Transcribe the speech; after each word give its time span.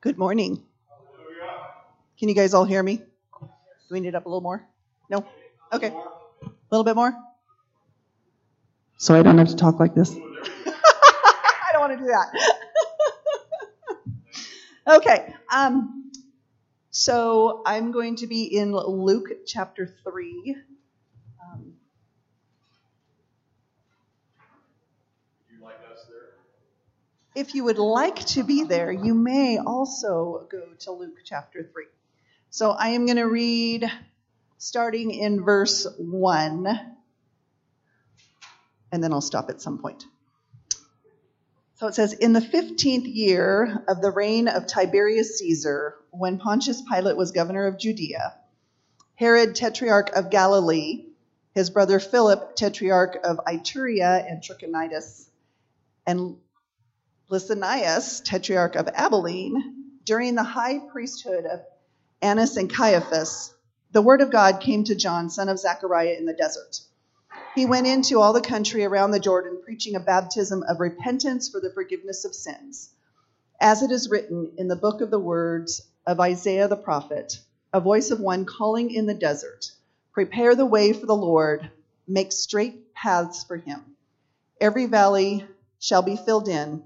Good 0.00 0.16
morning. 0.16 0.62
Can 2.20 2.28
you 2.28 2.34
guys 2.36 2.54
all 2.54 2.64
hear 2.64 2.84
me? 2.84 2.98
Do 2.98 3.48
we 3.90 3.98
need 3.98 4.10
it 4.10 4.14
up 4.14 4.26
a 4.26 4.28
little 4.28 4.40
more? 4.40 4.64
No? 5.10 5.26
Okay. 5.72 5.88
A 5.88 6.50
little 6.70 6.84
bit 6.84 6.94
more? 6.94 7.12
So 8.96 9.18
I 9.18 9.24
don't 9.24 9.38
have 9.38 9.48
to 9.48 9.56
talk 9.56 9.80
like 9.80 9.96
this. 9.96 10.14
I 10.16 11.70
don't 11.72 11.80
want 11.80 11.94
to 11.94 11.98
do 11.98 12.04
that. 12.04 12.28
okay. 14.98 15.34
Um, 15.52 16.12
so 16.92 17.62
I'm 17.66 17.90
going 17.90 18.14
to 18.16 18.28
be 18.28 18.44
in 18.44 18.72
Luke 18.76 19.30
chapter 19.46 19.96
3. 20.04 20.54
If 27.38 27.54
you 27.54 27.62
would 27.62 27.78
like 27.78 28.16
to 28.16 28.42
be 28.42 28.64
there, 28.64 28.90
you 28.90 29.14
may 29.14 29.58
also 29.58 30.48
go 30.50 30.60
to 30.80 30.90
Luke 30.90 31.18
chapter 31.24 31.62
3. 31.62 31.84
So 32.50 32.72
I 32.72 32.88
am 32.88 33.06
going 33.06 33.18
to 33.18 33.28
read 33.28 33.88
starting 34.56 35.12
in 35.12 35.44
verse 35.44 35.86
1, 35.98 36.66
and 38.90 39.04
then 39.04 39.12
I'll 39.12 39.20
stop 39.20 39.50
at 39.50 39.60
some 39.60 39.78
point. 39.78 40.04
So 41.76 41.86
it 41.86 41.94
says, 41.94 42.12
In 42.12 42.32
the 42.32 42.40
15th 42.40 43.06
year 43.06 43.84
of 43.86 44.02
the 44.02 44.10
reign 44.10 44.48
of 44.48 44.66
Tiberius 44.66 45.38
Caesar, 45.38 45.94
when 46.10 46.38
Pontius 46.38 46.82
Pilate 46.92 47.16
was 47.16 47.30
governor 47.30 47.66
of 47.66 47.78
Judea, 47.78 48.34
Herod, 49.14 49.54
tetrarch 49.54 50.10
of 50.10 50.30
Galilee, 50.30 51.04
his 51.54 51.70
brother 51.70 52.00
Philip, 52.00 52.56
tetrarch 52.56 53.16
of 53.22 53.38
Iturea 53.46 54.28
and 54.28 54.42
Trachonitis, 54.42 55.28
and 56.04 56.38
Lysanias, 57.30 58.22
tetrarch 58.24 58.74
of 58.74 58.88
Abilene, 58.88 59.84
during 60.04 60.34
the 60.34 60.42
high 60.42 60.78
priesthood 60.78 61.44
of 61.44 61.60
Annas 62.22 62.56
and 62.56 62.72
Caiaphas, 62.72 63.52
the 63.92 64.00
word 64.00 64.22
of 64.22 64.30
God 64.30 64.60
came 64.60 64.84
to 64.84 64.94
John, 64.94 65.28
son 65.28 65.50
of 65.50 65.58
Zechariah, 65.58 66.16
in 66.18 66.24
the 66.24 66.32
desert. 66.32 66.80
He 67.54 67.66
went 67.66 67.86
into 67.86 68.18
all 68.18 68.32
the 68.32 68.40
country 68.40 68.82
around 68.82 69.10
the 69.10 69.20
Jordan, 69.20 69.60
preaching 69.62 69.94
a 69.94 70.00
baptism 70.00 70.62
of 70.62 70.80
repentance 70.80 71.50
for 71.50 71.60
the 71.60 71.70
forgiveness 71.70 72.24
of 72.24 72.34
sins. 72.34 72.88
As 73.60 73.82
it 73.82 73.90
is 73.90 74.08
written 74.08 74.52
in 74.56 74.68
the 74.68 74.76
book 74.76 75.02
of 75.02 75.10
the 75.10 75.18
words 75.18 75.82
of 76.06 76.20
Isaiah 76.20 76.68
the 76.68 76.76
prophet, 76.76 77.38
a 77.74 77.80
voice 77.80 78.10
of 78.10 78.20
one 78.20 78.46
calling 78.46 78.90
in 78.90 79.04
the 79.04 79.12
desert, 79.12 79.70
Prepare 80.12 80.54
the 80.54 80.64
way 80.64 80.94
for 80.94 81.04
the 81.04 81.14
Lord, 81.14 81.70
make 82.06 82.32
straight 82.32 82.94
paths 82.94 83.44
for 83.44 83.58
him. 83.58 83.96
Every 84.58 84.86
valley 84.86 85.46
shall 85.78 86.02
be 86.02 86.16
filled 86.16 86.48
in, 86.48 86.82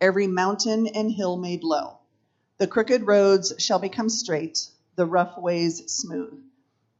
every 0.00 0.26
mountain 0.26 0.86
and 0.86 1.10
hill 1.10 1.36
made 1.36 1.64
low. 1.64 1.98
The 2.58 2.66
crooked 2.66 3.06
roads 3.06 3.52
shall 3.58 3.78
become 3.78 4.08
straight, 4.08 4.68
the 4.94 5.06
rough 5.06 5.38
ways 5.38 5.92
smooth, 5.92 6.42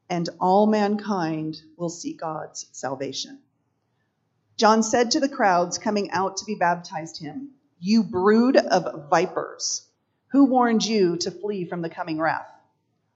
and 0.09 0.29
all 0.41 0.67
mankind 0.67 1.61
will 1.77 1.89
see 1.89 2.13
God's 2.13 2.67
salvation. 2.73 3.39
John 4.57 4.83
said 4.83 5.11
to 5.11 5.21
the 5.21 5.29
crowds 5.29 5.79
coming 5.79 6.11
out 6.11 6.39
to 6.39 6.45
be 6.47 6.55
baptized 6.55 7.21
him, 7.21 7.51
You 7.79 8.03
brood 8.03 8.57
of 8.57 9.09
vipers, 9.11 9.87
who 10.29 10.45
warned 10.45 10.85
you 10.85 11.17
to 11.19 11.31
flee 11.31 11.67
from 11.67 11.83
the 11.83 11.91
coming 11.91 12.19
wrath? 12.19 12.49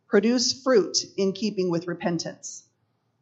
Produce 0.06 0.62
fruit 0.62 0.98
in 1.16 1.32
keeping 1.32 1.70
with 1.70 1.86
repentance. 1.86 2.64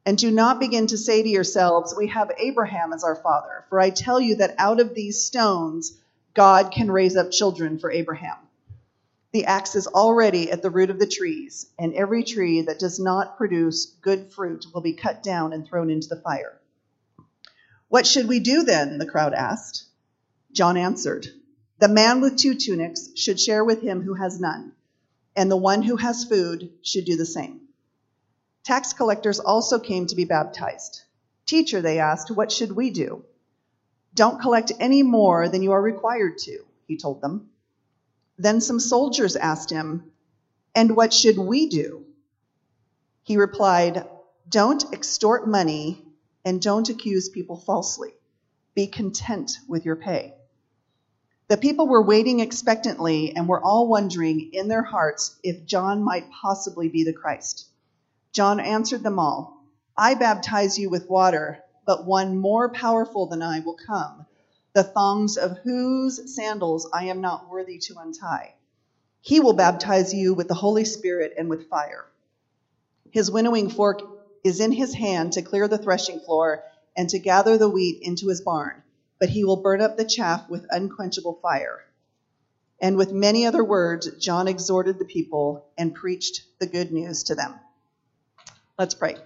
And 0.04 0.16
do 0.16 0.30
not 0.30 0.58
begin 0.58 0.86
to 0.88 0.98
say 0.98 1.22
to 1.22 1.28
yourselves, 1.28 1.94
We 1.96 2.08
have 2.08 2.32
Abraham 2.38 2.92
as 2.92 3.04
our 3.04 3.16
father, 3.16 3.64
for 3.68 3.78
I 3.78 3.90
tell 3.90 4.20
you 4.20 4.36
that 4.36 4.54
out 4.58 4.80
of 4.80 4.94
these 4.94 5.24
stones 5.24 5.98
God 6.38 6.70
can 6.70 6.88
raise 6.88 7.16
up 7.16 7.32
children 7.32 7.80
for 7.80 7.90
Abraham. 7.90 8.36
The 9.32 9.46
axe 9.46 9.74
is 9.74 9.88
already 9.88 10.52
at 10.52 10.62
the 10.62 10.70
root 10.70 10.88
of 10.88 11.00
the 11.00 11.06
trees, 11.08 11.66
and 11.76 11.92
every 11.92 12.22
tree 12.22 12.60
that 12.60 12.78
does 12.78 13.00
not 13.00 13.36
produce 13.36 13.86
good 13.86 14.30
fruit 14.30 14.64
will 14.72 14.80
be 14.80 14.92
cut 14.92 15.24
down 15.24 15.52
and 15.52 15.66
thrown 15.66 15.90
into 15.90 16.06
the 16.06 16.20
fire. 16.20 16.56
What 17.88 18.06
should 18.06 18.28
we 18.28 18.38
do 18.38 18.62
then? 18.62 18.98
The 18.98 19.10
crowd 19.10 19.34
asked. 19.34 19.86
John 20.52 20.76
answered, 20.76 21.26
The 21.80 21.88
man 21.88 22.20
with 22.20 22.36
two 22.36 22.54
tunics 22.54 23.08
should 23.16 23.40
share 23.40 23.64
with 23.64 23.82
him 23.82 24.02
who 24.02 24.14
has 24.14 24.38
none, 24.38 24.74
and 25.34 25.50
the 25.50 25.56
one 25.56 25.82
who 25.82 25.96
has 25.96 26.24
food 26.24 26.70
should 26.82 27.04
do 27.04 27.16
the 27.16 27.26
same. 27.26 27.62
Tax 28.62 28.92
collectors 28.92 29.40
also 29.40 29.80
came 29.80 30.06
to 30.06 30.14
be 30.14 30.24
baptized. 30.24 31.02
Teacher, 31.46 31.82
they 31.82 31.98
asked, 31.98 32.30
what 32.30 32.52
should 32.52 32.70
we 32.70 32.90
do? 32.90 33.24
Don't 34.18 34.40
collect 34.40 34.72
any 34.80 35.04
more 35.04 35.48
than 35.48 35.62
you 35.62 35.70
are 35.70 35.80
required 35.80 36.38
to, 36.38 36.64
he 36.88 36.96
told 36.96 37.20
them. 37.20 37.50
Then 38.36 38.60
some 38.60 38.80
soldiers 38.80 39.36
asked 39.36 39.70
him, 39.70 40.10
And 40.74 40.96
what 40.96 41.14
should 41.14 41.38
we 41.38 41.68
do? 41.68 42.04
He 43.22 43.36
replied, 43.36 44.08
Don't 44.48 44.92
extort 44.92 45.46
money 45.46 46.04
and 46.44 46.60
don't 46.60 46.88
accuse 46.88 47.28
people 47.28 47.58
falsely. 47.58 48.12
Be 48.74 48.88
content 48.88 49.52
with 49.68 49.84
your 49.84 49.94
pay. 49.94 50.34
The 51.46 51.56
people 51.56 51.86
were 51.86 52.02
waiting 52.02 52.40
expectantly 52.40 53.36
and 53.36 53.46
were 53.48 53.62
all 53.62 53.86
wondering 53.86 54.50
in 54.52 54.66
their 54.66 54.82
hearts 54.82 55.36
if 55.44 55.64
John 55.64 56.02
might 56.02 56.28
possibly 56.42 56.88
be 56.88 57.04
the 57.04 57.12
Christ. 57.12 57.68
John 58.32 58.58
answered 58.58 59.04
them 59.04 59.20
all 59.20 59.62
I 59.96 60.14
baptize 60.14 60.76
you 60.76 60.90
with 60.90 61.08
water, 61.08 61.62
but 61.88 62.04
one 62.04 62.36
more 62.36 62.68
powerful 62.68 63.24
than 63.24 63.40
I 63.40 63.60
will 63.60 63.78
come 63.86 64.26
the 64.74 64.84
thongs 64.84 65.38
of 65.38 65.56
whose 65.64 66.36
sandals 66.36 66.86
I 66.92 67.06
am 67.06 67.22
not 67.22 67.48
worthy 67.48 67.78
to 67.78 67.96
untie. 67.98 68.52
He 69.22 69.40
will 69.40 69.54
baptize 69.54 70.12
you 70.12 70.34
with 70.34 70.48
the 70.48 70.54
Holy 70.54 70.84
Spirit 70.84 71.32
and 71.38 71.48
with 71.48 71.70
fire. 71.70 72.04
His 73.10 73.30
winnowing 73.30 73.70
fork 73.70 74.02
is 74.44 74.60
in 74.60 74.70
his 74.70 74.92
hand 74.92 75.32
to 75.32 75.42
clear 75.42 75.66
the 75.66 75.78
threshing 75.78 76.20
floor 76.20 76.62
and 76.94 77.08
to 77.08 77.18
gather 77.18 77.56
the 77.56 77.70
wheat 77.70 78.02
into 78.02 78.28
his 78.28 78.42
barn, 78.42 78.82
but 79.18 79.30
he 79.30 79.42
will 79.44 79.56
burn 79.56 79.80
up 79.80 79.96
the 79.96 80.04
chaff 80.04 80.46
with 80.50 80.66
unquenchable 80.70 81.38
fire. 81.40 81.80
And 82.82 82.98
with 82.98 83.12
many 83.12 83.46
other 83.46 83.64
words, 83.64 84.14
John 84.18 84.46
exhorted 84.46 84.98
the 84.98 85.06
people 85.06 85.64
and 85.78 85.94
preached 85.94 86.42
the 86.58 86.66
good 86.66 86.92
news 86.92 87.22
to 87.24 87.34
them. 87.34 87.54
Let's 88.78 88.94
pray. 88.94 89.16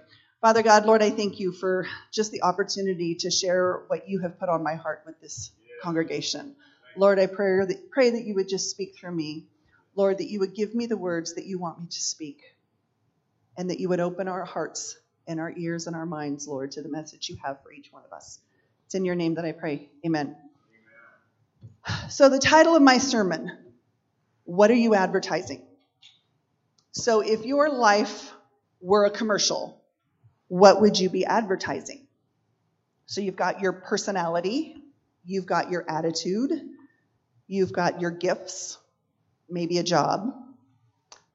Father 0.43 0.61
God, 0.61 0.85
Lord, 0.85 1.01
I 1.01 1.09
thank 1.09 1.39
you 1.39 1.53
for 1.53 1.87
just 2.11 2.33
the 2.33 2.41
opportunity 2.41 3.15
to 3.21 3.31
share 3.31 3.83
what 3.87 4.09
you 4.09 4.19
have 4.19 4.37
put 4.37 4.49
on 4.49 4.61
my 4.61 4.75
heart 4.75 5.03
with 5.05 5.17
this 5.21 5.51
congregation. 5.81 6.57
Lord, 6.97 7.17
I 7.17 7.27
pray 7.27 7.65
that, 7.65 7.89
pray 7.91 8.09
that 8.09 8.25
you 8.25 8.35
would 8.35 8.49
just 8.49 8.69
speak 8.69 8.97
through 8.97 9.15
me. 9.15 9.45
Lord, 9.95 10.17
that 10.17 10.29
you 10.29 10.41
would 10.41 10.53
give 10.53 10.75
me 10.75 10.85
the 10.85 10.97
words 10.97 11.35
that 11.35 11.45
you 11.45 11.59
want 11.59 11.79
me 11.79 11.85
to 11.85 12.01
speak, 12.01 12.41
and 13.55 13.69
that 13.69 13.79
you 13.79 13.87
would 13.87 14.01
open 14.01 14.27
our 14.27 14.43
hearts 14.43 14.97
and 15.27 15.39
our 15.39 15.53
ears 15.55 15.87
and 15.87 15.95
our 15.95 16.05
minds, 16.05 16.45
Lord, 16.45 16.71
to 16.71 16.81
the 16.81 16.89
message 16.89 17.29
you 17.29 17.37
have 17.41 17.63
for 17.63 17.71
each 17.71 17.93
one 17.93 18.03
of 18.03 18.11
us. 18.11 18.39
It's 18.87 18.95
in 18.95 19.05
your 19.05 19.15
name 19.15 19.35
that 19.35 19.45
I 19.45 19.53
pray. 19.53 19.87
Amen. 20.05 20.35
Amen. 21.87 22.09
So, 22.09 22.27
the 22.27 22.37
title 22.37 22.75
of 22.75 22.81
my 22.81 22.97
sermon, 22.97 23.49
What 24.43 24.71
Are 24.71 24.75
You 24.75 24.93
Advertising? 24.93 25.61
So, 26.91 27.21
if 27.21 27.45
your 27.45 27.69
life 27.69 28.33
were 28.81 29.05
a 29.05 29.09
commercial, 29.09 29.79
what 30.53 30.81
would 30.81 30.99
you 30.99 31.09
be 31.09 31.25
advertising? 31.25 32.05
So 33.07 33.21
you've 33.21 33.35
got 33.35 33.61
your 33.61 33.73
personality, 33.73 34.75
you've 35.25 35.47
got 35.47 35.71
your 35.71 35.83
attitude, 35.89 36.51
you've 37.47 37.73
got 37.73 38.01
your 38.01 38.11
gifts, 38.11 38.77
maybe 39.49 39.79
a 39.79 39.83
job. 39.83 40.31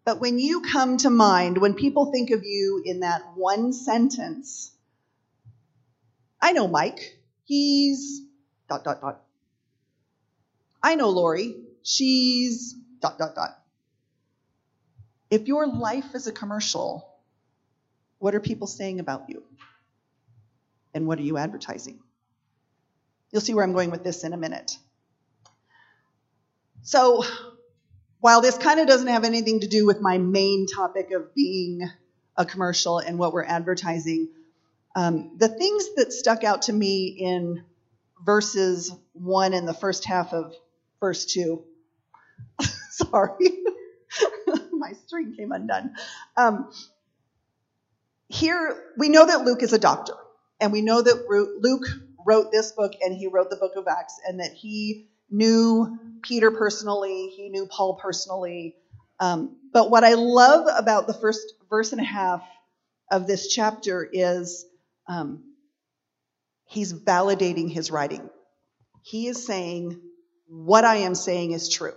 But 0.05 0.21
when 0.21 0.39
you 0.39 0.61
come 0.61 0.99
to 0.99 1.11
mind, 1.11 1.59
when 1.59 1.75
people 1.75 2.13
think 2.13 2.31
of 2.31 2.45
you 2.45 2.81
in 2.85 3.01
that 3.01 3.23
one 3.35 3.73
sentence, 3.73 4.71
I 6.41 6.53
know 6.53 6.69
Mike, 6.69 7.19
he's 7.43 8.23
dot, 8.69 8.85
dot, 8.85 9.01
dot. 9.01 9.21
I 10.81 10.95
know 10.95 11.09
Lori, 11.09 11.57
she's 11.83 12.73
dot, 13.01 13.19
dot, 13.19 13.35
dot. 13.35 13.59
If 15.29 15.49
your 15.49 15.67
life 15.67 16.15
is 16.15 16.29
a 16.29 16.33
commercial, 16.33 17.18
what 18.19 18.35
are 18.35 18.41
people 18.41 18.67
saying 18.67 19.01
about 19.01 19.29
you? 19.29 19.43
And 20.95 21.07
what 21.07 21.19
are 21.19 21.23
you 21.23 21.37
advertising? 21.37 22.01
You'll 23.31 23.43
see 23.43 23.55
where 23.55 23.65
I'm 23.65 23.73
going 23.73 23.91
with 23.91 24.05
this 24.05 24.25
in 24.25 24.33
a 24.33 24.37
minute. 24.37 24.77
So, 26.83 27.25
while 28.21 28.41
this 28.41 28.57
kind 28.57 28.81
of 28.81 28.87
doesn't 28.87 29.09
have 29.09 29.25
anything 29.25 29.61
to 29.61 29.69
do 29.69 29.87
with 29.87 30.01
my 30.01 30.19
main 30.19 30.67
topic 30.67 31.11
of 31.13 31.35
being 31.35 31.89
a 32.37 32.47
commercial 32.47 32.99
and 32.99 33.19
what 33.19 33.33
we're 33.33 33.45
advertising, 33.45 34.29
um, 34.97 35.37
the 35.37 35.49
things 35.49 35.95
that 35.97 36.13
stuck 36.13 36.45
out 36.45 36.63
to 36.63 36.73
me 36.73 37.07
in 37.07 37.65
verses 38.25 38.93
one 39.13 39.53
and 39.53 39.69
the 39.69 39.75
first 39.75 40.05
half 40.05 40.33
of 40.33 40.55
verse 40.99 41.27
two, 41.27 41.65
sorry, 42.91 43.51
my 44.73 44.93
string 45.07 45.35
came 45.37 45.53
undone. 45.53 45.95
Um, 46.37 46.71
here 48.29 48.85
we 48.97 49.09
know 49.09 49.27
that 49.27 49.45
Luke 49.45 49.63
is 49.63 49.73
a 49.73 49.79
doctor, 49.79 50.15
and 50.61 50.73
we 50.73 50.83
know 50.83 51.01
that 51.03 51.27
Luke 51.61 51.87
wrote 52.27 52.53
this 52.53 52.73
book 52.73 52.93
and 53.01 53.17
he 53.17 53.27
wrote 53.27 53.51
the 53.51 53.57
book 53.57 53.73
of 53.77 53.87
Acts, 53.89 54.21
and 54.27 54.41
that 54.41 54.53
he 54.53 55.09
knew 55.31 55.99
Peter 56.23 56.51
personally, 56.51 57.33
he 57.37 57.49
knew 57.49 57.67
Paul 57.67 57.95
personally. 57.95 58.77
Um, 59.21 59.57
but 59.73 59.91
what 59.91 60.05
I 60.05 60.15
love 60.15 60.69
about 60.77 61.07
the 61.07 61.15
first 61.15 61.55
verse 61.69 61.93
and 61.93 62.01
a 62.01 62.05
half 62.05 62.43
of 63.11 63.27
this 63.27 63.49
chapter 63.49 64.09
is 64.11 64.67
um, 65.07 65.43
he's 66.67 66.93
validating 66.93 67.71
his 67.71 67.91
writing. 67.91 68.29
He 69.03 69.27
is 69.27 69.47
saying, 69.47 70.01
What 70.49 70.85
I 70.85 70.97
am 70.97 71.15
saying 71.15 71.53
is 71.53 71.69
true. 71.69 71.95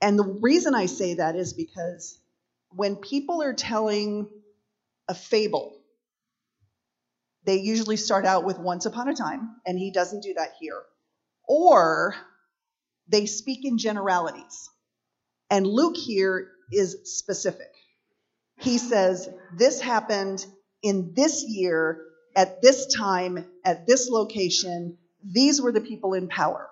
And 0.00 0.18
the 0.18 0.38
reason 0.42 0.74
I 0.74 0.86
say 0.86 1.14
that 1.14 1.36
is 1.36 1.52
because 1.52 2.18
when 2.76 2.96
people 2.96 3.42
are 3.42 3.52
telling 3.52 4.28
a 5.08 5.14
fable, 5.14 5.76
they 7.44 7.56
usually 7.56 7.96
start 7.96 8.24
out 8.24 8.44
with 8.44 8.58
once 8.58 8.86
upon 8.86 9.08
a 9.08 9.14
time, 9.14 9.56
and 9.66 9.78
he 9.78 9.90
doesn't 9.90 10.22
do 10.22 10.34
that 10.34 10.54
here. 10.60 10.80
Or 11.46 12.14
they 13.08 13.26
speak 13.26 13.64
in 13.64 13.78
generalities. 13.78 14.70
And 15.50 15.66
Luke 15.66 15.96
here 15.96 16.50
is 16.72 16.96
specific. 17.04 17.72
He 18.58 18.78
says, 18.78 19.28
This 19.56 19.80
happened 19.80 20.44
in 20.82 21.12
this 21.14 21.44
year, 21.44 22.00
at 22.34 22.62
this 22.62 22.94
time, 22.94 23.44
at 23.64 23.86
this 23.86 24.08
location. 24.08 24.96
These 25.22 25.60
were 25.60 25.72
the 25.72 25.80
people 25.80 26.14
in 26.14 26.28
power. 26.28 26.68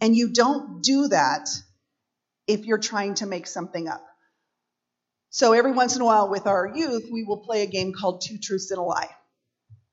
And 0.00 0.16
you 0.16 0.32
don't 0.32 0.82
do 0.82 1.08
that 1.08 1.48
if 2.46 2.64
you're 2.64 2.78
trying 2.78 3.14
to 3.14 3.26
make 3.26 3.46
something 3.46 3.88
up. 3.88 4.04
So 5.36 5.52
every 5.52 5.72
once 5.72 5.94
in 5.94 6.00
a 6.00 6.04
while 6.06 6.30
with 6.30 6.46
our 6.46 6.66
youth, 6.74 7.10
we 7.12 7.22
will 7.22 7.36
play 7.36 7.62
a 7.62 7.66
game 7.66 7.92
called 7.92 8.22
Two 8.22 8.38
Truths 8.38 8.70
and 8.70 8.78
a 8.78 8.82
Lie. 8.82 9.10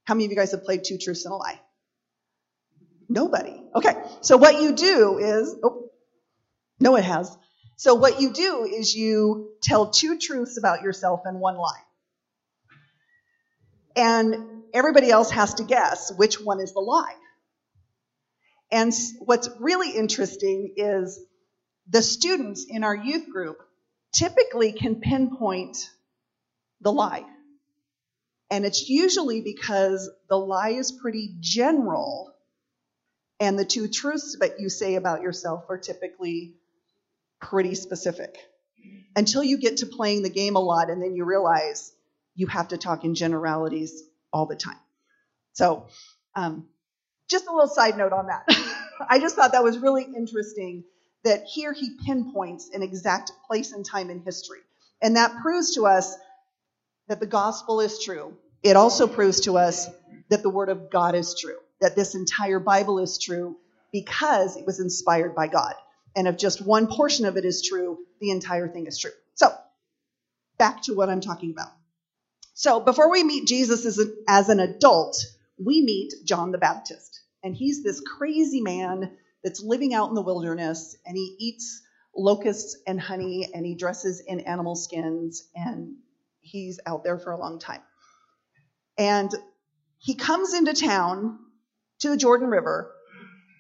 How 0.05 0.13
many 0.13 0.23
of 0.23 0.31
you 0.31 0.37
guys 0.37 0.51
have 0.51 0.63
played 0.63 0.85
Two 0.85 0.97
Truths 0.97 1.25
and 1.25 1.33
a 1.33 1.35
Lie? 1.35 1.59
Nobody. 3.09 3.61
Okay. 3.75 3.93
So 4.21 4.37
what 4.37 4.61
you 4.61 4.71
do 4.71 5.17
is, 5.17 5.53
oh, 5.61 5.89
no, 6.79 6.95
it 6.95 7.03
has. 7.03 7.37
So 7.75 7.95
what 7.95 8.21
you 8.21 8.31
do 8.31 8.63
is 8.63 8.95
you 8.95 9.49
tell 9.61 9.89
two 9.89 10.17
truths 10.17 10.57
about 10.57 10.81
yourself 10.81 11.23
and 11.25 11.41
one 11.41 11.57
lie. 11.57 11.81
And 13.97 14.63
everybody 14.73 15.11
else 15.11 15.29
has 15.31 15.55
to 15.55 15.65
guess 15.65 16.09
which 16.15 16.39
one 16.39 16.61
is 16.61 16.71
the 16.71 16.79
lie. 16.79 17.15
And 18.71 18.93
what's 19.19 19.49
really 19.59 19.91
interesting 19.91 20.75
is 20.77 21.19
the 21.89 22.01
students 22.01 22.65
in 22.69 22.85
our 22.85 22.95
youth 22.95 23.29
group 23.29 23.57
typically 24.13 24.71
can 24.71 25.01
pinpoint 25.01 25.89
the 26.81 26.92
lie. 26.92 27.25
And 28.50 28.65
it's 28.65 28.88
usually 28.88 29.42
because 29.42 30.10
the 30.30 30.38
lie 30.38 30.69
is 30.69 30.92
pretty 30.92 31.36
general, 31.39 32.31
and 33.39 33.57
the 33.57 33.65
two 33.65 33.88
truths 33.88 34.38
that 34.39 34.60
you 34.60 34.69
say 34.69 34.95
about 34.95 35.21
yourself 35.21 35.65
are 35.69 35.77
typically 35.77 36.54
pretty 37.42 37.75
specific. 37.75 38.38
Until 39.15 39.44
you 39.44 39.57
get 39.57 39.77
to 39.77 39.86
playing 39.86 40.24
the 40.24 40.30
game 40.30 40.56
a 40.56 40.60
lot, 40.60 40.89
and 40.89 41.01
then 41.01 41.15
you 41.15 41.25
realize 41.25 41.92
you 42.36 42.48
have 42.48 42.69
to 42.69 42.77
talk 42.77 43.04
in 43.04 43.15
generalities 43.15 44.04
all 44.31 44.45
the 44.45 44.56
time. 44.56 44.80
So, 45.54 45.88
um, 46.36 46.68
just 47.30 47.48
a 47.48 47.51
little 47.51 47.68
side 47.68 47.98
note 47.98 48.13
on 48.13 48.27
that. 48.27 48.45
I 49.10 49.19
just 49.19 49.36
thought 49.36 49.54
that 49.54 49.63
was 49.63 49.77
really 49.80 50.04
interesting 50.04 50.83
that 51.23 51.45
here 51.45 51.73
he 51.73 51.97
pinpoints 52.05 52.69
an 52.73 52.83
exact 52.83 53.31
place 53.47 53.71
and 53.71 53.85
time 53.85 54.09
in 54.09 54.21
history. 54.21 54.59
And 55.01 55.15
that 55.15 55.41
proves 55.41 55.75
to 55.75 55.85
us 55.85 56.15
that 57.07 57.19
the 57.19 57.25
gospel 57.25 57.81
is 57.81 58.03
true. 58.03 58.37
It 58.61 58.75
also 58.75 59.07
proves 59.07 59.41
to 59.41 59.57
us 59.57 59.89
that 60.29 60.43
the 60.43 60.49
word 60.49 60.69
of 60.69 60.89
God 60.89 61.15
is 61.15 61.35
true, 61.39 61.57
that 61.81 61.95
this 61.95 62.15
entire 62.15 62.59
Bible 62.59 62.99
is 62.99 63.17
true 63.17 63.57
because 63.91 64.55
it 64.57 64.65
was 64.65 64.79
inspired 64.79 65.35
by 65.35 65.47
God. 65.47 65.73
And 66.15 66.27
if 66.27 66.37
just 66.37 66.65
one 66.65 66.87
portion 66.87 67.25
of 67.25 67.37
it 67.37 67.45
is 67.45 67.61
true, 67.61 67.99
the 68.21 68.31
entire 68.31 68.67
thing 68.67 68.87
is 68.87 68.97
true. 68.97 69.11
So, 69.35 69.53
back 70.57 70.83
to 70.83 70.93
what 70.93 71.09
I'm 71.09 71.21
talking 71.21 71.51
about. 71.51 71.71
So, 72.53 72.79
before 72.79 73.11
we 73.11 73.23
meet 73.23 73.47
Jesus 73.47 73.85
as, 73.85 73.99
a, 73.99 74.05
as 74.27 74.49
an 74.49 74.59
adult, 74.59 75.17
we 75.57 75.81
meet 75.81 76.13
John 76.23 76.51
the 76.51 76.57
Baptist. 76.57 77.21
And 77.43 77.55
he's 77.55 77.83
this 77.83 77.99
crazy 77.99 78.61
man 78.61 79.17
that's 79.43 79.61
living 79.61 79.93
out 79.93 80.09
in 80.09 80.15
the 80.15 80.21
wilderness 80.21 80.95
and 81.05 81.15
he 81.15 81.35
eats 81.39 81.81
locusts 82.15 82.77
and 82.87 82.99
honey 82.99 83.49
and 83.53 83.65
he 83.65 83.75
dresses 83.75 84.21
in 84.25 84.41
animal 84.41 84.75
skins 84.75 85.47
and 85.55 85.95
he's 86.41 86.79
out 86.85 87.03
there 87.03 87.17
for 87.17 87.31
a 87.31 87.37
long 87.37 87.59
time. 87.59 87.81
And 88.97 89.33
he 89.99 90.15
comes 90.15 90.53
into 90.53 90.73
town 90.73 91.39
to 91.99 92.09
the 92.09 92.17
Jordan 92.17 92.49
River 92.49 92.91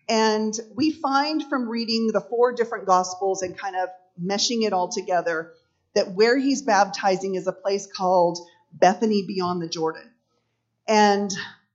and 0.09 0.53
we 0.75 0.91
find 0.91 1.43
from 1.47 1.69
reading 1.69 2.09
the 2.11 2.21
four 2.21 2.53
different 2.53 2.85
gospels 2.85 3.41
and 3.41 3.57
kind 3.57 3.75
of 3.75 3.89
meshing 4.21 4.63
it 4.63 4.73
all 4.73 4.89
together 4.89 5.53
that 5.95 6.11
where 6.11 6.37
he's 6.37 6.61
baptizing 6.61 7.35
is 7.35 7.47
a 7.47 7.53
place 7.53 7.87
called 7.87 8.39
Bethany 8.73 9.25
beyond 9.25 9.61
the 9.61 9.69
Jordan. 9.69 10.09
And 10.87 11.31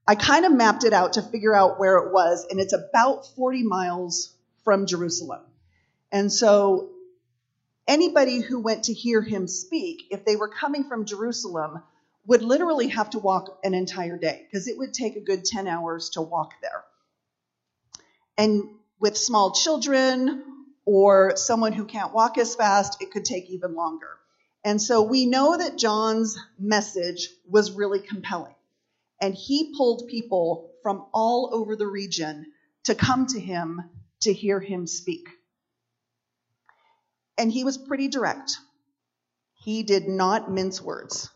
I 0.09 0.15
kind 0.15 0.47
of 0.47 0.53
mapped 0.53 0.85
it 0.85 0.95
out 0.95 1.13
to 1.13 1.23
figure 1.23 1.55
out 1.55 1.79
where 1.79 1.99
it 1.99 2.15
was, 2.15 2.47
and 2.49 2.59
it's 2.59 2.73
about 2.73 3.27
40 3.37 3.63
miles 3.63 4.35
from 4.65 4.87
Jerusalem. 4.87 5.43
And 6.11 6.33
so 6.33 6.89
anybody 7.87 8.41
who 8.41 8.59
went 8.59 8.85
to 8.85 8.95
hear 8.95 9.21
him 9.21 9.47
speak, 9.47 10.05
if 10.11 10.25
they 10.25 10.35
were 10.35 10.49
coming 10.49 10.85
from 10.85 11.05
Jerusalem, 11.05 11.83
would 12.27 12.41
literally 12.41 12.89
have 12.89 13.11
to 13.11 13.19
walk 13.19 13.59
an 13.63 13.75
entire 13.75 14.17
day 14.17 14.47
because 14.51 14.67
it 14.67 14.79
would 14.79 14.95
take 14.95 15.17
a 15.17 15.21
good 15.21 15.45
10 15.45 15.69
hours 15.69 16.09
to 16.11 16.23
walk 16.23 16.53
there. 16.63 16.85
And 18.39 18.63
with 18.99 19.19
small 19.19 19.53
children 19.53 20.43
or 20.87 21.37
someone 21.37 21.75
who 21.75 21.85
can't 21.85 22.15
walk 22.15 22.39
as 22.39 22.55
fast, 22.55 23.03
it 23.03 23.11
could 23.11 23.27
take 23.27 23.51
even 23.51 23.75
longer. 23.75 24.17
And 24.65 24.81
so 24.81 25.03
we 25.03 25.27
know 25.27 25.59
that 25.59 25.77
John's 25.77 26.39
message 26.59 27.29
was 27.47 27.73
really 27.73 28.01
compelling 28.01 28.55
and 29.21 29.35
he 29.35 29.75
pulled 29.77 30.09
people 30.09 30.71
from 30.83 31.07
all 31.13 31.51
over 31.53 31.77
the 31.77 31.87
region 31.87 32.47
to 32.85 32.95
come 32.95 33.27
to 33.27 33.41
him 33.41 33.83
to 34.23 34.33
hear 34.33 34.61
him 34.61 34.87
speak. 34.87 35.29
And 37.37 37.53
he 37.53 37.65
was 37.65 37.79
pretty 37.79 38.09
direct. 38.09 38.57
He 39.55 39.83
did 39.83 40.09
not 40.09 40.51
mince 40.51 40.81
words. 40.81 41.31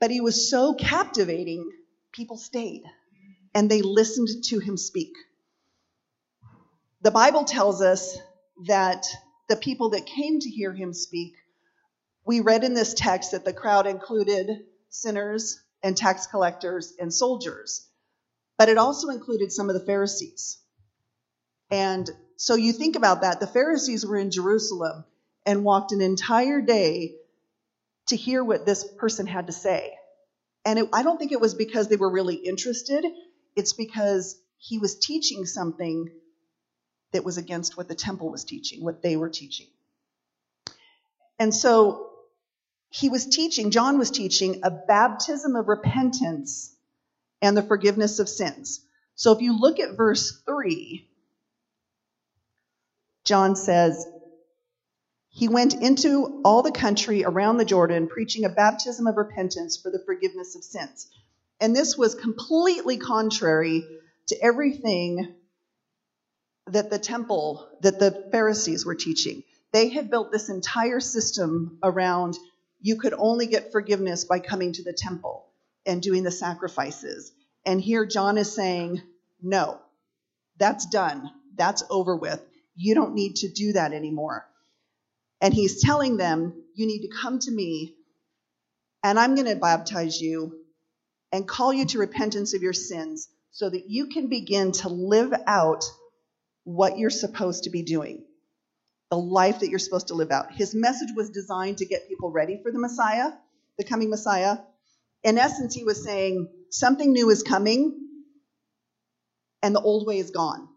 But 0.00 0.10
he 0.10 0.20
was 0.20 0.50
so 0.50 0.74
captivating, 0.74 1.70
people 2.12 2.36
stayed 2.36 2.84
and 3.54 3.70
they 3.70 3.82
listened 3.82 4.28
to 4.44 4.58
him 4.58 4.76
speak. 4.76 5.12
The 7.02 7.10
Bible 7.10 7.44
tells 7.44 7.82
us 7.82 8.18
that 8.66 9.06
the 9.48 9.56
people 9.56 9.90
that 9.90 10.06
came 10.06 10.38
to 10.40 10.48
hear 10.48 10.72
him 10.72 10.92
speak, 10.92 11.34
we 12.24 12.40
read 12.40 12.64
in 12.64 12.74
this 12.74 12.94
text 12.94 13.32
that 13.32 13.44
the 13.44 13.52
crowd 13.52 13.86
included 13.86 14.48
sinners 14.90 15.60
and 15.82 15.96
tax 15.96 16.26
collectors 16.26 16.94
and 16.98 17.12
soldiers, 17.12 17.86
but 18.56 18.68
it 18.68 18.78
also 18.78 19.08
included 19.08 19.52
some 19.52 19.68
of 19.70 19.74
the 19.74 19.84
Pharisees. 19.84 20.58
And 21.70 22.08
so 22.36 22.54
you 22.54 22.72
think 22.72 22.96
about 22.96 23.22
that. 23.22 23.40
The 23.40 23.46
Pharisees 23.46 24.04
were 24.04 24.16
in 24.16 24.30
Jerusalem 24.30 25.04
and 25.44 25.64
walked 25.64 25.92
an 25.92 26.00
entire 26.00 26.60
day 26.60 27.14
to 28.06 28.16
hear 28.16 28.42
what 28.42 28.66
this 28.66 28.84
person 28.84 29.26
had 29.26 29.46
to 29.46 29.52
say. 29.52 29.92
And 30.64 30.78
it, 30.78 30.88
I 30.92 31.02
don't 31.02 31.18
think 31.18 31.32
it 31.32 31.40
was 31.40 31.54
because 31.54 31.88
they 31.88 31.96
were 31.96 32.10
really 32.10 32.34
interested, 32.34 33.04
it's 33.54 33.72
because 33.72 34.40
he 34.58 34.78
was 34.78 34.98
teaching 34.98 35.46
something 35.46 36.10
that 37.12 37.24
was 37.24 37.38
against 37.38 37.76
what 37.76 37.88
the 37.88 37.94
temple 37.94 38.30
was 38.30 38.44
teaching, 38.44 38.84
what 38.84 39.02
they 39.02 39.16
were 39.16 39.30
teaching. 39.30 39.68
And 41.38 41.54
so 41.54 42.07
he 42.90 43.08
was 43.08 43.26
teaching, 43.26 43.70
John 43.70 43.98
was 43.98 44.10
teaching 44.10 44.60
a 44.62 44.70
baptism 44.70 45.56
of 45.56 45.68
repentance 45.68 46.74
and 47.42 47.56
the 47.56 47.62
forgiveness 47.62 48.18
of 48.18 48.28
sins. 48.28 48.80
So 49.14 49.32
if 49.32 49.40
you 49.40 49.58
look 49.58 49.78
at 49.78 49.96
verse 49.96 50.40
3, 50.46 51.06
John 53.24 53.56
says, 53.56 54.06
He 55.28 55.48
went 55.48 55.74
into 55.74 56.40
all 56.44 56.62
the 56.62 56.72
country 56.72 57.24
around 57.24 57.58
the 57.58 57.64
Jordan, 57.64 58.08
preaching 58.08 58.44
a 58.44 58.48
baptism 58.48 59.06
of 59.06 59.16
repentance 59.16 59.76
for 59.76 59.90
the 59.90 60.02
forgiveness 60.04 60.56
of 60.56 60.64
sins. 60.64 61.08
And 61.60 61.76
this 61.76 61.98
was 61.98 62.14
completely 62.14 62.96
contrary 62.96 63.84
to 64.28 64.42
everything 64.42 65.34
that 66.68 66.90
the 66.90 66.98
temple, 66.98 67.68
that 67.82 67.98
the 67.98 68.28
Pharisees 68.30 68.86
were 68.86 68.94
teaching. 68.94 69.42
They 69.72 69.88
had 69.88 70.10
built 70.10 70.32
this 70.32 70.48
entire 70.48 71.00
system 71.00 71.78
around 71.82 72.38
you 72.80 72.96
could 72.96 73.14
only 73.14 73.46
get 73.46 73.72
forgiveness 73.72 74.24
by 74.24 74.38
coming 74.38 74.72
to 74.72 74.84
the 74.84 74.92
temple 74.92 75.46
and 75.86 76.02
doing 76.02 76.22
the 76.22 76.30
sacrifices. 76.30 77.32
And 77.64 77.80
here 77.80 78.06
John 78.06 78.38
is 78.38 78.54
saying, 78.54 79.02
no, 79.42 79.78
that's 80.58 80.86
done. 80.86 81.30
That's 81.56 81.82
over 81.90 82.16
with. 82.16 82.40
You 82.76 82.94
don't 82.94 83.14
need 83.14 83.36
to 83.36 83.48
do 83.48 83.72
that 83.72 83.92
anymore. 83.92 84.46
And 85.40 85.52
he's 85.52 85.82
telling 85.82 86.16
them, 86.16 86.54
you 86.74 86.86
need 86.86 87.02
to 87.02 87.08
come 87.08 87.38
to 87.40 87.50
me, 87.50 87.94
and 89.02 89.18
I'm 89.18 89.34
going 89.34 89.46
to 89.46 89.56
baptize 89.56 90.20
you 90.20 90.58
and 91.32 91.46
call 91.46 91.72
you 91.72 91.84
to 91.86 91.98
repentance 91.98 92.54
of 92.54 92.62
your 92.62 92.72
sins 92.72 93.28
so 93.50 93.68
that 93.68 93.88
you 93.88 94.06
can 94.06 94.28
begin 94.28 94.72
to 94.72 94.88
live 94.88 95.32
out 95.46 95.84
what 96.64 96.98
you're 96.98 97.10
supposed 97.10 97.64
to 97.64 97.70
be 97.70 97.82
doing, 97.82 98.24
the 99.10 99.18
life 99.18 99.60
that 99.60 99.70
you're 99.70 99.78
supposed 99.78 100.08
to 100.08 100.14
live 100.14 100.30
out. 100.30 100.52
His 100.52 100.74
message 100.74 101.10
was 101.16 101.30
designed 101.30 101.78
to 101.78 101.86
get 101.86 102.08
people 102.08 102.30
ready 102.30 102.60
for 102.62 102.70
the 102.70 102.78
Messiah, 102.78 103.32
the 103.78 103.84
coming 103.84 104.10
Messiah. 104.10 104.58
In 105.24 105.38
essence, 105.38 105.74
he 105.74 105.84
was 105.84 106.04
saying 106.04 106.48
something 106.70 107.12
new 107.12 107.30
is 107.30 107.42
coming 107.42 108.08
and 109.62 109.74
the 109.74 109.80
old 109.80 110.06
way 110.06 110.18
is 110.18 110.30
gone. 110.30 110.68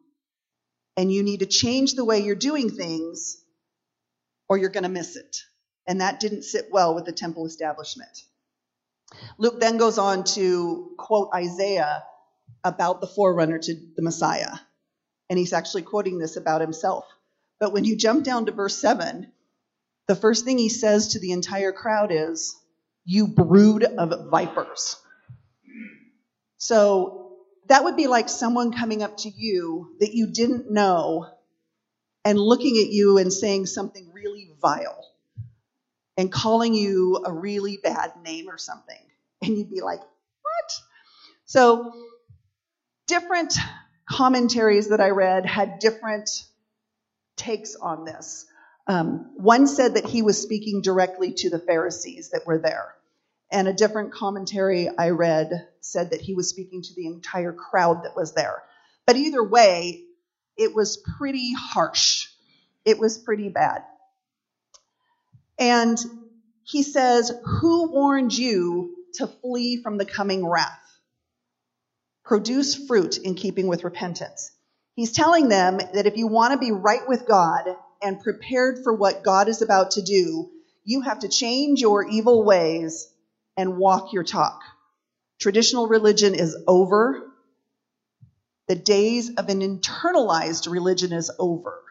And 0.98 1.12
you 1.12 1.24
need 1.24 1.40
to 1.40 1.46
change 1.46 1.94
the 1.94 2.06
way 2.06 2.20
you're 2.20 2.36
doing 2.36 2.70
things 2.70 3.44
or 4.50 4.58
you're 4.58 4.70
going 4.70 4.84
to 4.84 4.90
miss 4.90 5.16
it. 5.16 5.38
And 5.88 6.02
that 6.02 6.20
didn't 6.20 6.44
sit 6.44 6.68
well 6.72 6.96
with 6.96 7.06
the 7.06 7.12
temple 7.12 7.46
establishment. 7.46 8.12
Luke 9.38 9.60
then 9.60 9.78
goes 9.78 9.98
on 9.98 10.24
to 10.24 10.92
quote 10.98 11.30
Isaiah 11.34 12.04
about 12.64 13.02
the 13.02 13.08
forerunner 13.08 13.60
to 13.60 13.76
the 13.96 14.02
Messiah. 14.02 14.54
And 15.30 15.40
he's 15.40 15.54
actually 15.54 15.84
quoting 15.84 16.18
this 16.18 16.36
about 16.36 16.62
himself. 16.62 17.06
But 17.62 17.74
when 17.74 17.86
you 17.86 17.96
jump 17.96 18.24
down 18.24 18.48
to 18.48 18.52
verse 18.52 18.76
7, 18.82 19.32
the 20.08 20.16
first 20.16 20.46
thing 20.46 20.58
he 20.58 20.68
says 20.68 21.10
to 21.10 21.20
the 21.20 21.32
entire 21.32 21.72
crowd 21.72 22.10
is, 22.12 22.60
You 23.06 23.28
brood 23.28 23.84
of 23.84 24.32
vipers. 24.32 24.98
So 26.58 27.38
that 27.68 27.84
would 27.84 27.96
be 27.96 28.08
like 28.08 28.30
someone 28.30 28.74
coming 28.74 29.04
up 29.04 29.18
to 29.18 29.30
you 29.30 29.96
that 30.00 30.12
you 30.12 30.26
didn't 30.26 30.72
know 30.72 31.28
and 32.26 32.40
looking 32.40 32.78
at 32.84 32.92
you 32.92 33.20
and 33.20 33.32
saying 33.32 33.68
something 33.68 34.10
really 34.12 34.50
vile 34.60 35.06
and 36.18 36.32
calling 36.32 36.74
you 36.74 37.22
a 37.24 37.32
really 37.32 37.78
bad 37.78 38.14
name 38.24 38.50
or 38.50 38.58
something. 38.58 38.98
And 39.44 39.56
you'd 39.56 39.70
be 39.70 39.82
like, 39.82 40.00
what? 40.00 40.72
So, 41.46 41.94
different 43.06 43.54
commentaries 44.10 44.90
that 44.90 45.00
I 45.00 45.10
read 45.10 45.46
had 45.46 45.80
different 45.80 46.30
takes 47.42 47.76
on 47.76 48.06
this. 48.06 48.46
Um, 48.88 49.32
one 49.36 49.68
said 49.68 49.96
that 49.96 50.06
he 50.06 50.22
was 50.22 50.42
speaking 50.42 50.82
directly 50.82 51.34
to 51.38 51.50
the 51.50 51.60
Pharisees 51.60 52.30
that 52.30 52.46
were 52.46 52.60
there. 52.60 52.96
And 53.52 53.68
a 53.68 53.74
different 53.74 54.14
commentary 54.14 54.90
I 54.90 55.10
read 55.10 55.68
said 55.82 56.12
that 56.12 56.22
he 56.22 56.34
was 56.34 56.50
speaking 56.50 56.82
to 56.82 56.94
the 56.96 57.08
entire 57.08 57.52
crowd 57.52 58.04
that 58.04 58.16
was 58.16 58.34
there. 58.34 58.64
But 59.06 59.18
either 59.18 59.44
way, 59.44 60.04
it 60.58 60.74
was 60.74 61.04
pretty 61.18 61.54
harsh. 61.54 62.28
It 62.86 62.98
was 62.98 63.18
pretty 63.18 63.50
bad. 63.50 63.84
And 65.60 65.98
he 66.64 66.84
says, 66.84 67.32
Who 67.60 67.92
warned 67.92 68.34
you 68.34 68.96
to 69.16 69.28
flee 69.28 69.82
from 69.82 69.98
the 69.98 70.06
coming 70.06 70.48
wrath? 70.48 70.80
Produce 72.24 72.76
fruit 72.88 73.18
in 73.18 73.36
keeping 73.36 73.68
with 73.68 73.84
repentance. 73.84 74.52
He's 74.96 75.14
telling 75.14 75.48
them 75.48 75.78
that 75.78 76.06
if 76.06 76.18
you 76.18 76.28
want 76.28 76.54
to 76.54 76.60
be 76.60 76.72
right 76.72 77.08
with 77.08 77.28
God 77.28 77.64
and 78.02 78.20
prepared 78.20 78.84
for 78.84 78.94
what 78.94 79.24
God 79.24 79.48
is 79.48 79.62
about 79.62 79.92
to 79.92 80.02
do, 80.02 80.50
you 80.84 81.02
have 81.02 81.20
to 81.20 81.30
change 81.30 81.82
your 81.82 82.08
evil 82.08 82.44
ways 82.44 83.12
and 83.56 83.78
walk 83.78 84.14
your 84.14 84.24
talk. 84.24 84.62
Traditional 85.40 85.88
religion 85.88 86.36
is 86.36 86.58
over. 86.68 87.32
The 88.68 88.76
days 88.76 89.30
of 89.36 89.50
an 89.50 89.62
internalized 89.62 90.72
religion 90.72 91.14
is 91.14 91.32
over. 91.40 91.82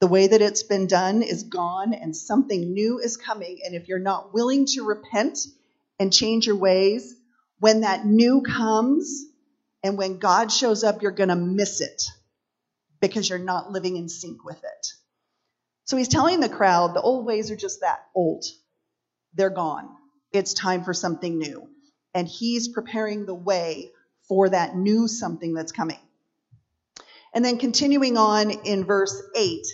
The 0.00 0.06
way 0.06 0.28
that 0.28 0.42
it's 0.42 0.62
been 0.62 0.86
done 0.86 1.22
is 1.22 1.42
gone 1.44 1.92
and 1.94 2.16
something 2.16 2.72
new 2.72 3.00
is 3.00 3.16
coming. 3.16 3.58
And 3.64 3.74
if 3.74 3.88
you're 3.88 3.98
not 3.98 4.32
willing 4.32 4.66
to 4.66 4.84
repent 4.84 5.38
and 5.98 6.12
change 6.12 6.46
your 6.46 6.56
ways, 6.56 7.16
when 7.58 7.80
that 7.80 8.06
new 8.06 8.42
comes 8.42 9.24
and 9.88 9.96
when 9.96 10.18
God 10.18 10.52
shows 10.52 10.84
up, 10.84 11.00
you're 11.00 11.12
going 11.12 11.30
to 11.30 11.34
miss 11.34 11.80
it 11.80 12.10
because 13.00 13.30
you're 13.30 13.38
not 13.38 13.72
living 13.72 13.96
in 13.96 14.10
sync 14.10 14.44
with 14.44 14.58
it. 14.58 14.86
So 15.86 15.96
he's 15.96 16.08
telling 16.08 16.40
the 16.40 16.50
crowd 16.50 16.92
the 16.92 17.00
old 17.00 17.24
ways 17.24 17.50
are 17.50 17.56
just 17.56 17.80
that 17.80 18.00
old. 18.14 18.44
They're 19.32 19.48
gone. 19.48 19.88
It's 20.30 20.52
time 20.52 20.84
for 20.84 20.92
something 20.92 21.38
new. 21.38 21.70
And 22.12 22.28
he's 22.28 22.68
preparing 22.68 23.24
the 23.24 23.34
way 23.34 23.92
for 24.28 24.50
that 24.50 24.76
new 24.76 25.08
something 25.08 25.54
that's 25.54 25.72
coming. 25.72 26.00
And 27.32 27.42
then 27.42 27.56
continuing 27.56 28.18
on 28.18 28.50
in 28.50 28.84
verse 28.84 29.22
8, 29.34 29.66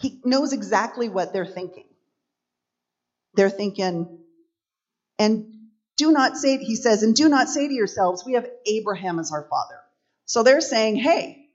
he 0.00 0.20
knows 0.22 0.52
exactly 0.52 1.08
what 1.08 1.32
they're 1.32 1.46
thinking. 1.46 1.86
They're 3.36 3.48
thinking, 3.48 4.18
and 5.18 5.46
do 6.00 6.10
not 6.12 6.38
say, 6.38 6.56
he 6.56 6.76
says, 6.76 7.02
and 7.02 7.14
do 7.14 7.28
not 7.28 7.50
say 7.50 7.68
to 7.68 7.74
yourselves, 7.74 8.24
we 8.24 8.32
have 8.32 8.48
Abraham 8.64 9.18
as 9.18 9.32
our 9.32 9.46
father. 9.50 9.78
So 10.24 10.42
they're 10.42 10.62
saying, 10.62 10.96
hey, 10.96 11.46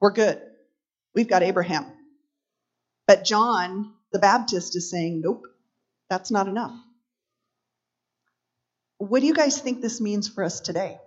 we're 0.00 0.12
good. 0.12 0.38
We've 1.14 1.28
got 1.28 1.42
Abraham. 1.42 1.86
But 3.06 3.24
John 3.24 3.94
the 4.12 4.18
Baptist 4.18 4.76
is 4.76 4.90
saying, 4.90 5.22
nope, 5.22 5.46
that's 6.10 6.30
not 6.30 6.46
enough. 6.46 6.74
What 8.98 9.20
do 9.20 9.26
you 9.26 9.34
guys 9.34 9.58
think 9.58 9.80
this 9.80 9.98
means 9.98 10.28
for 10.28 10.44
us 10.44 10.60
today? 10.60 10.98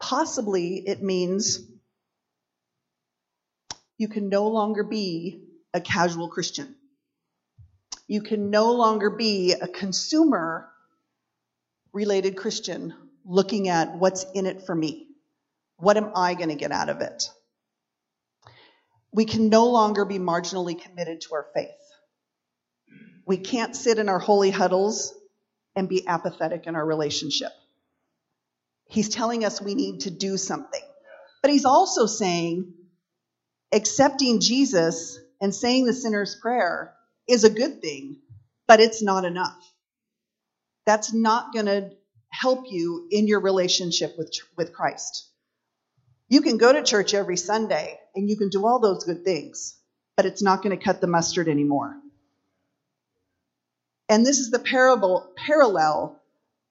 Possibly 0.00 0.76
it 0.86 1.02
means 1.02 1.60
you 3.98 4.08
can 4.08 4.30
no 4.30 4.48
longer 4.48 4.84
be 4.84 5.44
a 5.74 5.82
casual 5.82 6.28
Christian. 6.28 6.77
You 8.08 8.22
can 8.22 8.48
no 8.48 8.72
longer 8.72 9.10
be 9.10 9.52
a 9.52 9.68
consumer 9.68 10.68
related 11.92 12.36
Christian 12.36 12.94
looking 13.26 13.68
at 13.68 13.96
what's 13.96 14.24
in 14.34 14.46
it 14.46 14.62
for 14.64 14.74
me. 14.74 15.08
What 15.76 15.98
am 15.98 16.12
I 16.16 16.34
going 16.34 16.48
to 16.48 16.54
get 16.54 16.72
out 16.72 16.88
of 16.88 17.02
it? 17.02 17.30
We 19.12 19.26
can 19.26 19.50
no 19.50 19.66
longer 19.66 20.06
be 20.06 20.18
marginally 20.18 20.80
committed 20.80 21.20
to 21.22 21.34
our 21.34 21.46
faith. 21.54 21.68
We 23.26 23.36
can't 23.36 23.76
sit 23.76 23.98
in 23.98 24.08
our 24.08 24.18
holy 24.18 24.50
huddles 24.50 25.14
and 25.76 25.86
be 25.86 26.06
apathetic 26.08 26.66
in 26.66 26.76
our 26.76 26.84
relationship. 26.84 27.52
He's 28.86 29.10
telling 29.10 29.44
us 29.44 29.60
we 29.60 29.74
need 29.74 30.00
to 30.00 30.10
do 30.10 30.38
something. 30.38 30.80
But 31.42 31.50
he's 31.50 31.66
also 31.66 32.06
saying 32.06 32.72
accepting 33.70 34.40
Jesus 34.40 35.18
and 35.42 35.54
saying 35.54 35.84
the 35.84 35.92
sinner's 35.92 36.34
prayer 36.40 36.94
is 37.28 37.44
a 37.44 37.50
good 37.50 37.80
thing, 37.80 38.20
but 38.66 38.80
it's 38.80 39.02
not 39.02 39.24
enough. 39.24 39.62
That's 40.86 41.12
not 41.12 41.52
going 41.52 41.66
to 41.66 41.90
help 42.30 42.66
you 42.70 43.06
in 43.10 43.26
your 43.26 43.40
relationship 43.40 44.14
with, 44.16 44.32
with 44.56 44.72
Christ. 44.72 45.28
You 46.28 46.40
can 46.40 46.58
go 46.58 46.72
to 46.72 46.82
church 46.82 47.14
every 47.14 47.36
Sunday 47.36 47.98
and 48.14 48.28
you 48.28 48.36
can 48.36 48.48
do 48.48 48.66
all 48.66 48.80
those 48.80 49.04
good 49.04 49.24
things, 49.24 49.78
but 50.16 50.26
it's 50.26 50.42
not 50.42 50.62
going 50.62 50.76
to 50.76 50.82
cut 50.82 51.00
the 51.00 51.06
mustard 51.06 51.48
anymore. 51.48 51.96
And 54.08 54.24
this 54.24 54.38
is 54.38 54.50
the 54.50 54.58
parable, 54.58 55.30
parallel 55.36 56.20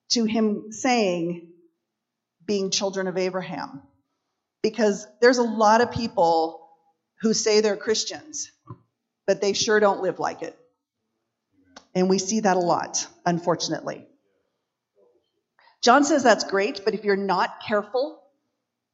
to 0.09 0.25
him 0.25 0.71
saying, 0.71 1.49
being 2.45 2.71
children 2.71 3.07
of 3.07 3.17
Abraham. 3.17 3.81
Because 4.63 5.05
there's 5.21 5.37
a 5.37 5.43
lot 5.43 5.81
of 5.81 5.91
people 5.91 6.67
who 7.21 7.33
say 7.33 7.61
they're 7.61 7.77
Christians, 7.77 8.51
but 9.27 9.41
they 9.41 9.53
sure 9.53 9.79
don't 9.79 10.01
live 10.01 10.17
like 10.19 10.41
it. 10.41 10.57
And 11.93 12.09
we 12.09 12.17
see 12.17 12.39
that 12.39 12.57
a 12.57 12.61
lot, 12.61 13.05
unfortunately. 13.25 14.07
John 15.83 16.03
says 16.03 16.23
that's 16.23 16.45
great, 16.45 16.81
but 16.85 16.93
if 16.93 17.03
you're 17.03 17.15
not 17.15 17.61
careful, 17.67 18.19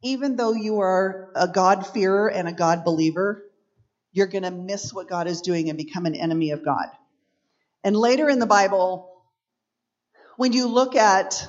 even 0.01 0.35
though 0.35 0.53
you 0.53 0.79
are 0.79 1.31
a 1.35 1.47
God-fearer 1.47 2.29
and 2.29 2.47
a 2.47 2.53
God 2.53 2.83
believer, 2.83 3.43
you're 4.11 4.27
going 4.27 4.43
to 4.43 4.51
miss 4.51 4.93
what 4.93 5.07
God 5.07 5.27
is 5.27 5.41
doing 5.41 5.69
and 5.69 5.77
become 5.77 6.05
an 6.05 6.15
enemy 6.15 6.51
of 6.51 6.65
God. 6.65 6.87
And 7.83 7.95
later 7.95 8.29
in 8.29 8.39
the 8.39 8.45
Bible, 8.45 9.09
when 10.35 10.51
you 10.51 10.67
look 10.67 10.95
at 10.95 11.47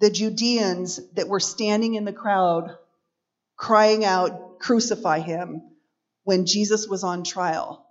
the 0.00 0.10
Judeans 0.10 1.00
that 1.14 1.28
were 1.28 1.40
standing 1.40 1.94
in 1.94 2.04
the 2.04 2.12
crowd 2.12 2.76
crying 3.56 4.04
out, 4.04 4.58
crucify 4.58 5.20
him 5.20 5.62
when 6.26 6.44
Jesus 6.44 6.88
was 6.88 7.04
on 7.04 7.22
trial. 7.22 7.86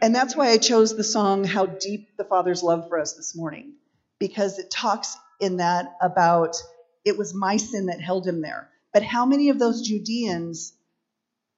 And 0.00 0.14
that's 0.14 0.34
why 0.34 0.48
I 0.48 0.56
chose 0.56 0.96
the 0.96 1.04
song, 1.04 1.44
How 1.44 1.66
Deep 1.66 2.16
the 2.16 2.24
Father's 2.24 2.62
Love 2.62 2.88
for 2.88 2.98
Us 2.98 3.12
this 3.12 3.36
morning, 3.36 3.74
because 4.18 4.58
it 4.58 4.70
talks 4.70 5.14
in 5.40 5.58
that 5.58 5.94
about 6.00 6.56
it 7.04 7.18
was 7.18 7.34
my 7.34 7.58
sin 7.58 7.86
that 7.86 8.00
held 8.00 8.26
him 8.26 8.40
there. 8.40 8.70
But 8.94 9.02
how 9.02 9.26
many 9.26 9.50
of 9.50 9.58
those 9.58 9.86
Judeans 9.86 10.72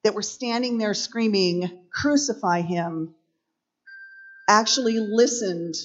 that 0.02 0.14
were 0.14 0.22
standing 0.22 0.78
there 0.78 0.94
screaming, 0.94 1.86
Crucify 1.92 2.62
him, 2.62 3.14
actually 4.48 4.98
listened 4.98 5.76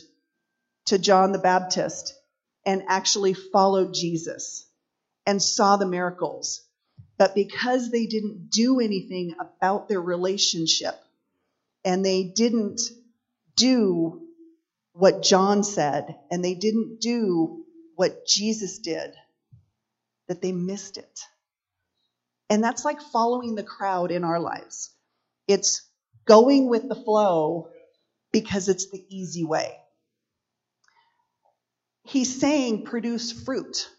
to 0.88 0.98
John 0.98 1.32
the 1.32 1.38
Baptist 1.38 2.16
and 2.66 2.86
actually 2.88 3.36
followed 3.36 3.94
Jesus 3.94 4.68
and 5.28 5.40
saw 5.40 5.78
the 5.78 5.86
miracles 5.86 6.66
but 7.18 7.36
because 7.36 7.92
they 7.92 8.06
didn't 8.06 8.50
do 8.50 8.80
anything 8.80 9.36
about 9.40 9.88
their 9.88 10.02
relationship 10.02 10.96
and 11.84 12.04
they 12.04 12.24
didn't 12.24 12.82
do 13.56 14.22
what 14.94 15.24
John 15.24 15.64
said 15.64 16.16
and 16.32 16.44
they 16.44 16.56
didn't 16.56 17.00
do 17.00 17.66
what 17.96 18.26
Jesus 18.26 18.80
did 18.80 19.14
that 20.28 20.42
they 20.42 20.52
missed 20.52 20.98
it. 20.98 21.20
And 22.50 22.64
that's 22.64 22.86
like 22.86 23.02
following 23.02 23.56
the 23.56 23.64
crowd 23.64 24.12
in 24.12 24.24
our 24.24 24.40
lives. 24.40 24.92
It's 25.48 25.82
going 26.26 26.68
with 26.68 26.88
the 26.88 26.96
flow 26.96 27.70
because 28.32 28.70
it's 28.70 28.90
the 28.90 29.04
easy 29.10 29.44
way. 29.46 29.78
He's 32.04 32.40
saying 32.40 32.86
produce 32.86 33.32
fruit, 33.32 33.90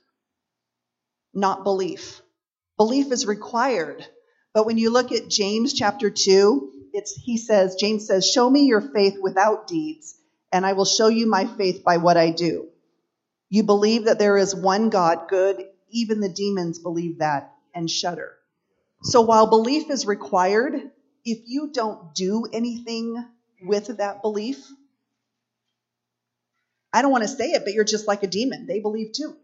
not 1.34 1.64
belief. 1.64 2.22
Belief 2.76 3.10
is 3.10 3.26
required. 3.26 4.06
But 4.52 4.66
when 4.66 4.78
you 4.78 4.90
look 4.90 5.12
at 5.12 5.28
James 5.28 5.72
chapter 5.72 6.10
2, 6.10 6.72
it's 6.92 7.14
he 7.14 7.36
says, 7.36 7.76
James 7.76 8.06
says, 8.06 8.30
"Show 8.30 8.48
me 8.48 8.64
your 8.64 8.80
faith 8.80 9.18
without 9.20 9.66
deeds, 9.66 10.14
and 10.52 10.64
I 10.64 10.72
will 10.72 10.84
show 10.84 11.08
you 11.08 11.26
my 11.26 11.46
faith 11.46 11.84
by 11.84 11.98
what 11.98 12.16
I 12.16 12.30
do." 12.30 12.68
You 13.48 13.62
believe 13.62 14.04
that 14.04 14.18
there 14.18 14.36
is 14.36 14.54
one 14.54 14.88
God, 14.90 15.28
good, 15.28 15.68
even 15.90 16.20
the 16.20 16.28
demons 16.28 16.78
believe 16.78 17.18
that 17.18 17.52
and 17.74 17.90
shudder. 17.90 18.32
So 19.02 19.20
while 19.20 19.46
belief 19.46 19.90
is 19.90 20.06
required, 20.06 20.90
if 21.24 21.40
you 21.46 21.70
don't 21.72 22.14
do 22.14 22.46
anything 22.52 23.24
with 23.62 23.98
that 23.98 24.22
belief, 24.22 24.66
I 26.92 27.02
don't 27.02 27.12
want 27.12 27.24
to 27.24 27.28
say 27.28 27.52
it, 27.52 27.64
but 27.64 27.74
you're 27.74 27.84
just 27.84 28.08
like 28.08 28.22
a 28.22 28.26
demon. 28.26 28.66
They 28.66 28.80
believe 28.80 29.12
too. 29.12 29.36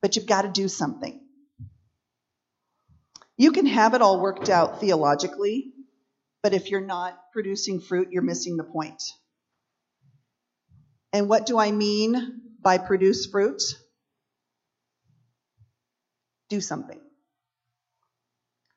But 0.00 0.16
you've 0.16 0.26
got 0.26 0.42
to 0.42 0.48
do 0.48 0.68
something. 0.68 1.20
You 3.36 3.52
can 3.52 3.66
have 3.66 3.94
it 3.94 4.02
all 4.02 4.20
worked 4.20 4.48
out 4.48 4.80
theologically, 4.80 5.72
but 6.42 6.54
if 6.54 6.70
you're 6.70 6.80
not 6.80 7.18
producing 7.32 7.80
fruit, 7.80 8.08
you're 8.12 8.22
missing 8.22 8.56
the 8.56 8.64
point. 8.64 9.02
And 11.12 11.28
what 11.28 11.46
do 11.46 11.58
I 11.58 11.70
mean 11.72 12.42
by 12.60 12.78
produce 12.78 13.26
fruit? 13.26 13.62
Do 16.48 16.60
something. 16.60 17.00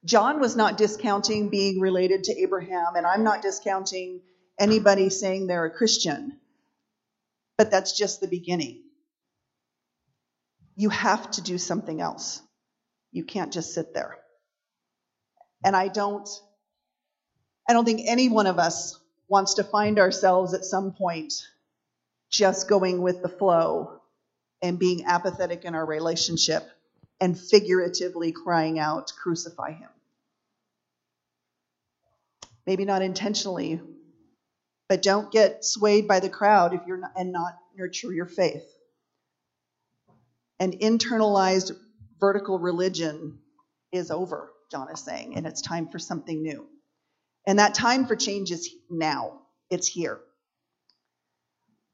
John 0.05 0.39
was 0.39 0.55
not 0.55 0.77
discounting 0.77 1.49
being 1.49 1.79
related 1.79 2.25
to 2.25 2.39
Abraham, 2.39 2.95
and 2.95 3.05
I'm 3.05 3.23
not 3.23 3.41
discounting 3.41 4.21
anybody 4.59 5.09
saying 5.09 5.47
they're 5.47 5.65
a 5.65 5.71
Christian, 5.71 6.39
but 7.57 7.69
that's 7.69 7.97
just 7.97 8.21
the 8.21 8.27
beginning. 8.27 8.83
You 10.75 10.89
have 10.89 11.29
to 11.31 11.41
do 11.41 11.57
something 11.57 11.99
else. 11.99 12.41
You 13.11 13.23
can't 13.23 13.51
just 13.51 13.73
sit 13.73 13.93
there. 13.93 14.17
And 15.63 15.75
I 15.75 15.87
don't 15.87 16.27
I 17.67 17.73
don't 17.73 17.85
think 17.85 18.01
any 18.05 18.29
one 18.29 18.47
of 18.47 18.59
us 18.59 18.97
wants 19.27 19.55
to 19.55 19.63
find 19.63 19.99
ourselves 19.99 20.53
at 20.53 20.63
some 20.63 20.93
point 20.93 21.33
just 22.29 22.69
going 22.69 23.01
with 23.01 23.21
the 23.21 23.29
flow 23.29 24.01
and 24.61 24.79
being 24.79 25.05
apathetic 25.05 25.65
in 25.65 25.75
our 25.75 25.85
relationship 25.85 26.63
and 27.19 27.37
figuratively 27.37 28.31
crying 28.31 28.79
out, 28.79 29.11
crucify 29.21 29.71
him. 29.71 29.89
Maybe 32.65 32.85
not 32.85 33.01
intentionally, 33.01 33.81
but 34.89 35.01
don't 35.01 35.31
get 35.31 35.65
swayed 35.65 36.07
by 36.07 36.19
the 36.19 36.29
crowd 36.29 36.73
if 36.73 36.81
you're 36.87 36.97
not, 36.97 37.11
and 37.17 37.31
not 37.31 37.57
nurture 37.75 38.11
your 38.11 38.25
faith. 38.25 38.65
An 40.59 40.71
internalized 40.71 41.71
vertical 42.19 42.59
religion 42.59 43.39
is 43.91 44.11
over, 44.11 44.51
John 44.71 44.89
is 44.91 44.99
saying, 44.99 45.35
and 45.35 45.47
it's 45.47 45.61
time 45.61 45.87
for 45.87 45.99
something 45.99 46.41
new. 46.41 46.67
And 47.45 47.59
that 47.59 47.73
time 47.73 48.05
for 48.05 48.15
change 48.15 48.51
is 48.51 48.69
now. 48.89 49.41
It's 49.69 49.87
here. 49.87 50.19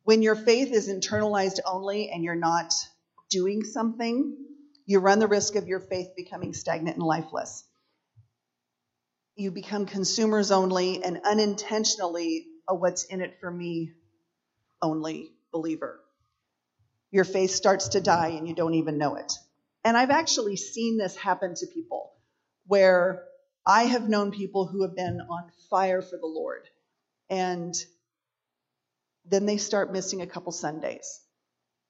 When 0.04 0.22
your 0.22 0.36
faith 0.36 0.72
is 0.74 0.90
internalized 0.90 1.60
only 1.66 2.10
and 2.10 2.24
you're 2.24 2.36
not 2.36 2.74
doing 3.30 3.64
something, 3.64 4.36
you 4.86 5.00
run 5.00 5.20
the 5.20 5.28
risk 5.28 5.56
of 5.56 5.68
your 5.68 5.80
faith 5.80 6.10
becoming 6.16 6.54
stagnant 6.54 6.98
and 6.98 7.06
lifeless. 7.06 7.64
You 9.36 9.52
become 9.52 9.86
consumers 9.86 10.52
only 10.52 11.04
and 11.04 11.22
unintentionally 11.24 12.48
a 12.68 12.76
what's 12.76 13.06
in 13.06 13.22
it 13.22 13.38
for 13.40 13.50
me 13.50 13.94
only 14.82 15.32
believer. 15.52 16.00
Your 17.12 17.24
faith 17.24 17.52
starts 17.52 17.90
to 17.90 18.02
die 18.02 18.30
and 18.30 18.48
you 18.48 18.56
don't 18.56 18.74
even 18.74 18.98
know 18.98 19.16
it. 19.16 19.32
And 19.86 19.96
I've 19.96 20.10
actually 20.10 20.58
seen 20.58 20.98
this 20.98 21.16
happen 21.16 21.56
to 21.56 21.68
people 21.68 22.12
where 22.68 23.24
I 23.66 23.84
have 23.84 24.10
known 24.10 24.32
people 24.32 24.66
who 24.66 24.82
have 24.84 24.96
been 24.96 25.22
on 25.22 25.52
fire 25.70 26.02
for 26.02 26.18
the 26.18 26.28
Lord 26.28 26.68
and 27.30 27.76
then 29.26 29.46
they 29.46 29.58
start 29.58 29.92
missing 29.92 30.22
a 30.22 30.28
couple 30.28 30.52
Sundays. 30.52 31.22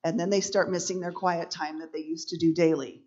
And 0.04 0.20
then 0.20 0.30
they 0.30 0.42
start 0.42 0.70
missing 0.70 1.00
their 1.00 1.12
quiet 1.12 1.50
time 1.50 1.80
that 1.80 1.94
they 1.94 2.00
used 2.00 2.30
to 2.30 2.38
do 2.38 2.54
daily. 2.54 3.02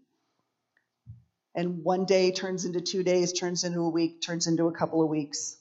And 1.54 1.84
one 1.84 2.04
day 2.04 2.32
turns 2.32 2.64
into 2.64 2.80
two 2.80 3.02
days, 3.02 3.32
turns 3.32 3.64
into 3.64 3.80
a 3.80 3.88
week, 3.88 4.20
turns 4.20 4.46
into 4.46 4.66
a 4.66 4.72
couple 4.72 5.02
of 5.02 5.08
weeks. 5.08 5.56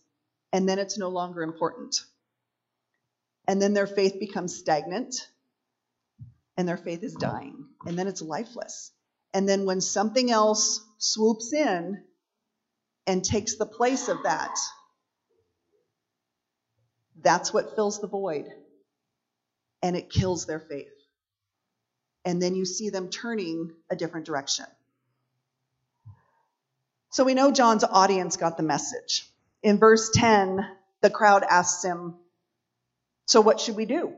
And 0.51 0.67
then 0.67 0.79
it's 0.79 0.97
no 0.97 1.09
longer 1.09 1.41
important. 1.41 2.01
And 3.47 3.61
then 3.61 3.73
their 3.73 3.87
faith 3.87 4.19
becomes 4.19 4.55
stagnant 4.55 5.15
and 6.57 6.67
their 6.67 6.77
faith 6.77 7.03
is 7.03 7.13
dying. 7.13 7.65
And 7.85 7.97
then 7.99 8.07
it's 8.07 8.21
lifeless. 8.21 8.91
And 9.35 9.49
then 9.49 9.65
when 9.65 9.81
something 9.81 10.31
else 10.31 10.81
swoops 10.97 11.51
in 11.51 12.01
and 13.05 13.21
takes 13.21 13.57
the 13.57 13.65
place 13.65 14.07
of 14.07 14.23
that, 14.23 14.57
that's 17.21 17.53
what 17.53 17.75
fills 17.75 17.99
the 17.99 18.07
void. 18.07 18.47
And 19.83 19.97
it 19.97 20.09
kills 20.09 20.45
their 20.45 20.61
faith. 20.61 20.87
And 22.23 22.41
then 22.41 22.55
you 22.55 22.63
see 22.63 22.89
them 22.89 23.09
turning 23.09 23.73
a 23.89 23.97
different 23.97 24.25
direction. 24.25 24.67
So 27.11 27.25
we 27.25 27.33
know 27.33 27.51
John's 27.51 27.83
audience 27.83 28.37
got 28.37 28.55
the 28.55 28.63
message. 28.63 29.29
In 29.61 29.79
verse 29.79 30.11
10, 30.15 30.65
the 31.01 31.09
crowd 31.09 31.43
asks 31.43 31.83
him, 31.83 32.15
So 33.25 33.41
what 33.41 33.59
should 33.59 33.75
we 33.75 33.85
do? 33.85 34.13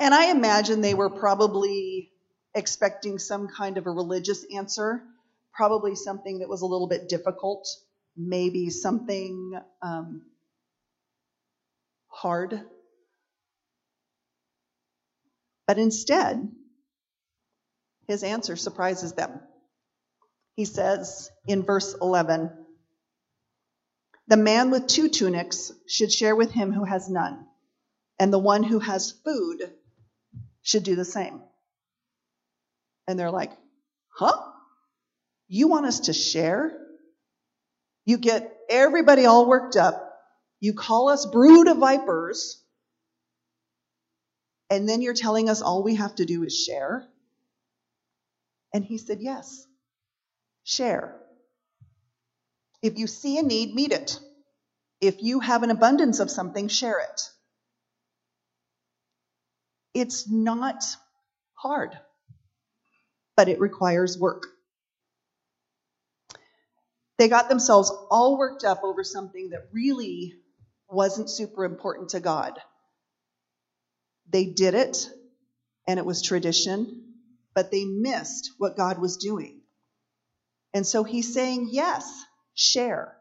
And 0.00 0.12
I 0.12 0.32
imagine 0.32 0.80
they 0.80 0.94
were 0.94 1.10
probably 1.10 2.10
expecting 2.54 3.18
some 3.18 3.48
kind 3.48 3.78
of 3.78 3.86
a 3.86 3.90
religious 3.90 4.44
answer, 4.54 5.02
probably 5.52 5.96
something 5.96 6.38
that 6.38 6.48
was 6.48 6.62
a 6.62 6.66
little 6.66 6.86
bit 6.88 7.08
difficult, 7.08 7.68
maybe 8.16 8.70
something 8.70 9.58
um, 9.82 10.22
hard. 12.08 12.60
But 15.66 15.78
instead, 15.78 16.48
his 18.06 18.22
answer 18.22 18.56
surprises 18.56 19.12
them. 19.12 19.40
He 20.54 20.64
says 20.64 21.30
in 21.46 21.62
verse 21.62 21.94
11, 22.00 22.50
The 24.28 24.36
man 24.36 24.70
with 24.70 24.86
two 24.86 25.08
tunics 25.08 25.72
should 25.88 26.12
share 26.12 26.36
with 26.36 26.52
him 26.52 26.72
who 26.72 26.84
has 26.84 27.08
none, 27.08 27.46
and 28.20 28.32
the 28.32 28.38
one 28.38 28.62
who 28.62 28.78
has 28.78 29.12
food 29.24 29.72
should 30.62 30.84
do 30.84 30.94
the 30.94 31.04
same. 31.04 31.40
And 33.08 33.18
they're 33.18 33.30
like, 33.30 33.52
Huh? 34.10 34.36
You 35.48 35.68
want 35.68 35.86
us 35.86 36.00
to 36.00 36.12
share? 36.12 36.72
You 38.06 38.18
get 38.18 38.54
everybody 38.68 39.26
all 39.26 39.46
worked 39.46 39.76
up. 39.76 40.12
You 40.60 40.74
call 40.74 41.08
us 41.08 41.26
brood 41.26 41.68
of 41.68 41.78
vipers. 41.78 42.62
And 44.70 44.88
then 44.88 45.02
you're 45.02 45.14
telling 45.14 45.48
us 45.48 45.62
all 45.62 45.82
we 45.82 45.96
have 45.96 46.14
to 46.16 46.24
do 46.24 46.42
is 46.42 46.56
share? 46.56 47.06
And 48.72 48.84
he 48.84 48.98
said, 48.98 49.18
Yes, 49.20 49.66
share. 50.64 51.16
If 52.82 52.98
you 52.98 53.06
see 53.06 53.38
a 53.38 53.42
need, 53.42 53.74
meet 53.74 53.92
it. 53.92 54.18
If 55.00 55.22
you 55.22 55.40
have 55.40 55.62
an 55.62 55.70
abundance 55.70 56.20
of 56.20 56.30
something, 56.30 56.68
share 56.68 57.00
it. 57.00 57.30
It's 59.94 60.28
not 60.28 60.84
hard, 61.54 61.96
but 63.36 63.48
it 63.48 63.60
requires 63.60 64.18
work. 64.18 64.46
They 67.18 67.28
got 67.28 67.48
themselves 67.48 67.92
all 68.10 68.38
worked 68.38 68.64
up 68.64 68.82
over 68.82 69.04
something 69.04 69.50
that 69.50 69.68
really 69.72 70.34
wasn't 70.88 71.30
super 71.30 71.64
important 71.64 72.10
to 72.10 72.20
God. 72.20 72.58
They 74.30 74.46
did 74.46 74.74
it, 74.74 75.08
and 75.86 75.98
it 75.98 76.06
was 76.06 76.22
tradition, 76.22 77.14
but 77.54 77.70
they 77.70 77.84
missed 77.84 78.52
what 78.58 78.76
God 78.76 78.98
was 78.98 79.16
doing. 79.16 79.60
And 80.72 80.86
so 80.86 81.04
he's 81.04 81.32
saying, 81.32 81.68
yes, 81.70 82.24
share. 82.54 83.16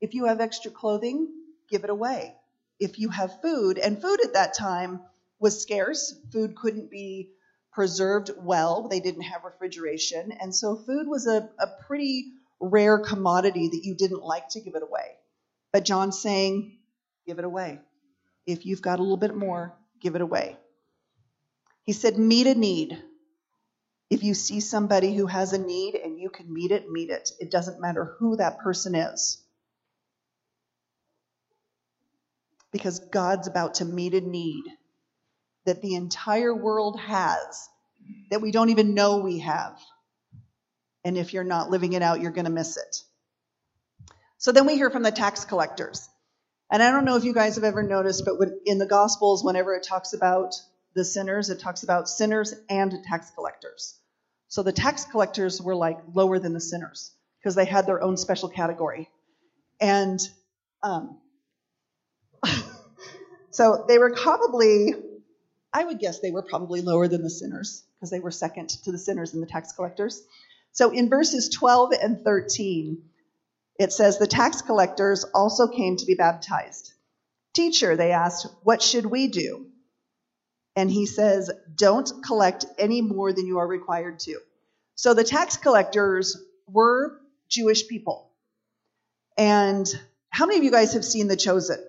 If 0.00 0.14
you 0.14 0.26
have 0.26 0.40
extra 0.40 0.70
clothing, 0.70 1.28
give 1.68 1.84
it 1.84 1.90
away. 1.90 2.34
If 2.80 2.98
you 2.98 3.10
have 3.10 3.42
food, 3.42 3.78
and 3.78 4.00
food 4.00 4.20
at 4.24 4.34
that 4.34 4.56
time 4.56 5.00
was 5.38 5.60
scarce, 5.60 6.14
food 6.32 6.56
couldn't 6.56 6.90
be 6.90 7.30
preserved 7.74 8.30
well, 8.38 8.88
they 8.88 9.00
didn't 9.00 9.22
have 9.22 9.44
refrigeration, 9.44 10.32
and 10.40 10.54
so 10.54 10.76
food 10.76 11.08
was 11.08 11.26
a, 11.26 11.50
a 11.58 11.66
pretty 11.86 12.32
rare 12.60 12.98
commodity 12.98 13.68
that 13.68 13.84
you 13.84 13.94
didn't 13.94 14.22
like 14.22 14.48
to 14.50 14.60
give 14.60 14.74
it 14.76 14.82
away. 14.82 15.16
But 15.72 15.84
John's 15.84 16.20
saying, 16.20 16.78
give 17.26 17.38
it 17.38 17.44
away. 17.44 17.80
If 18.46 18.64
you've 18.64 18.82
got 18.82 19.00
a 19.00 19.02
little 19.02 19.16
bit 19.16 19.34
more, 19.34 19.74
give 20.00 20.14
it 20.14 20.20
away. 20.20 20.56
He 21.84 21.92
said, 21.92 22.18
Meet 22.18 22.46
a 22.46 22.54
need. 22.54 23.02
If 24.10 24.22
you 24.22 24.34
see 24.34 24.60
somebody 24.60 25.14
who 25.14 25.26
has 25.26 25.52
a 25.52 25.58
need 25.58 25.94
and 25.96 26.18
you 26.18 26.30
can 26.30 26.52
meet 26.52 26.70
it, 26.70 26.90
meet 26.90 27.10
it. 27.10 27.30
It 27.40 27.50
doesn't 27.50 27.80
matter 27.80 28.14
who 28.18 28.36
that 28.36 28.58
person 28.58 28.94
is. 28.94 29.38
Because 32.70 32.98
God's 32.98 33.48
about 33.48 33.74
to 33.74 33.84
meet 33.84 34.14
a 34.14 34.20
need 34.20 34.64
that 35.64 35.82
the 35.82 35.94
entire 35.94 36.54
world 36.54 36.98
has 37.00 37.68
that 38.30 38.40
we 38.40 38.50
don't 38.50 38.70
even 38.70 38.94
know 38.94 39.18
we 39.18 39.38
have. 39.40 39.78
And 41.04 41.16
if 41.16 41.32
you're 41.32 41.44
not 41.44 41.70
living 41.70 41.92
it 41.92 42.02
out, 42.02 42.20
you're 42.20 42.32
going 42.32 42.46
to 42.46 42.50
miss 42.50 42.76
it. 42.76 43.02
So 44.38 44.52
then 44.52 44.66
we 44.66 44.74
hear 44.74 44.90
from 44.90 45.02
the 45.02 45.10
tax 45.10 45.44
collectors. 45.44 46.08
And 46.70 46.82
I 46.82 46.90
don't 46.90 47.04
know 47.04 47.16
if 47.16 47.24
you 47.24 47.34
guys 47.34 47.54
have 47.54 47.64
ever 47.64 47.82
noticed, 47.82 48.24
but 48.24 48.48
in 48.66 48.78
the 48.78 48.86
Gospels, 48.86 49.44
whenever 49.44 49.74
it 49.74 49.86
talks 49.88 50.12
about 50.12 50.54
the 50.94 51.04
sinners, 51.04 51.50
it 51.50 51.60
talks 51.60 51.82
about 51.82 52.08
sinners 52.08 52.54
and 52.68 52.92
tax 53.04 53.30
collectors. 53.30 53.98
So 54.48 54.62
the 54.62 54.72
tax 54.72 55.04
collectors 55.04 55.60
were 55.60 55.74
like 55.74 55.98
lower 56.14 56.38
than 56.38 56.52
the 56.52 56.60
sinners 56.60 57.12
because 57.38 57.54
they 57.54 57.64
had 57.64 57.86
their 57.86 58.02
own 58.02 58.16
special 58.16 58.48
category. 58.48 59.10
And 59.80 60.20
um, 60.82 61.18
so 63.50 63.84
they 63.88 63.98
were 63.98 64.14
probably, 64.14 64.94
I 65.74 65.84
would 65.84 65.98
guess 65.98 66.20
they 66.20 66.30
were 66.30 66.42
probably 66.42 66.82
lower 66.82 67.08
than 67.08 67.22
the 67.22 67.28
sinners 67.28 67.82
because 67.96 68.10
they 68.10 68.20
were 68.20 68.30
second 68.30 68.68
to 68.84 68.92
the 68.92 68.98
sinners 68.98 69.34
and 69.34 69.42
the 69.42 69.46
tax 69.46 69.72
collectors. 69.72 70.22
So 70.70 70.90
in 70.90 71.10
verses 71.10 71.48
12 71.48 71.92
and 72.00 72.22
13, 72.22 73.02
it 73.80 73.92
says, 73.92 74.18
The 74.18 74.28
tax 74.28 74.62
collectors 74.62 75.24
also 75.34 75.66
came 75.66 75.96
to 75.96 76.06
be 76.06 76.14
baptized. 76.14 76.92
Teacher, 77.54 77.96
they 77.96 78.12
asked, 78.12 78.46
what 78.62 78.82
should 78.82 79.04
we 79.04 79.26
do? 79.26 79.66
And 80.76 80.90
he 80.90 81.06
says, 81.06 81.50
Don't 81.74 82.10
collect 82.24 82.66
any 82.78 83.02
more 83.02 83.32
than 83.32 83.46
you 83.46 83.58
are 83.58 83.66
required 83.66 84.20
to. 84.20 84.38
So 84.94 85.12
the 85.12 85.24
tax 85.24 85.56
collectors 85.56 86.36
were 86.68 87.18
Jewish 87.48 87.88
people. 87.88 88.30
And 89.36 89.86
how 90.30 90.46
many 90.46 90.58
of 90.58 90.64
you 90.64 90.70
guys 90.70 90.94
have 90.94 91.04
seen 91.04 91.26
The 91.26 91.36
Chosen? 91.36 91.84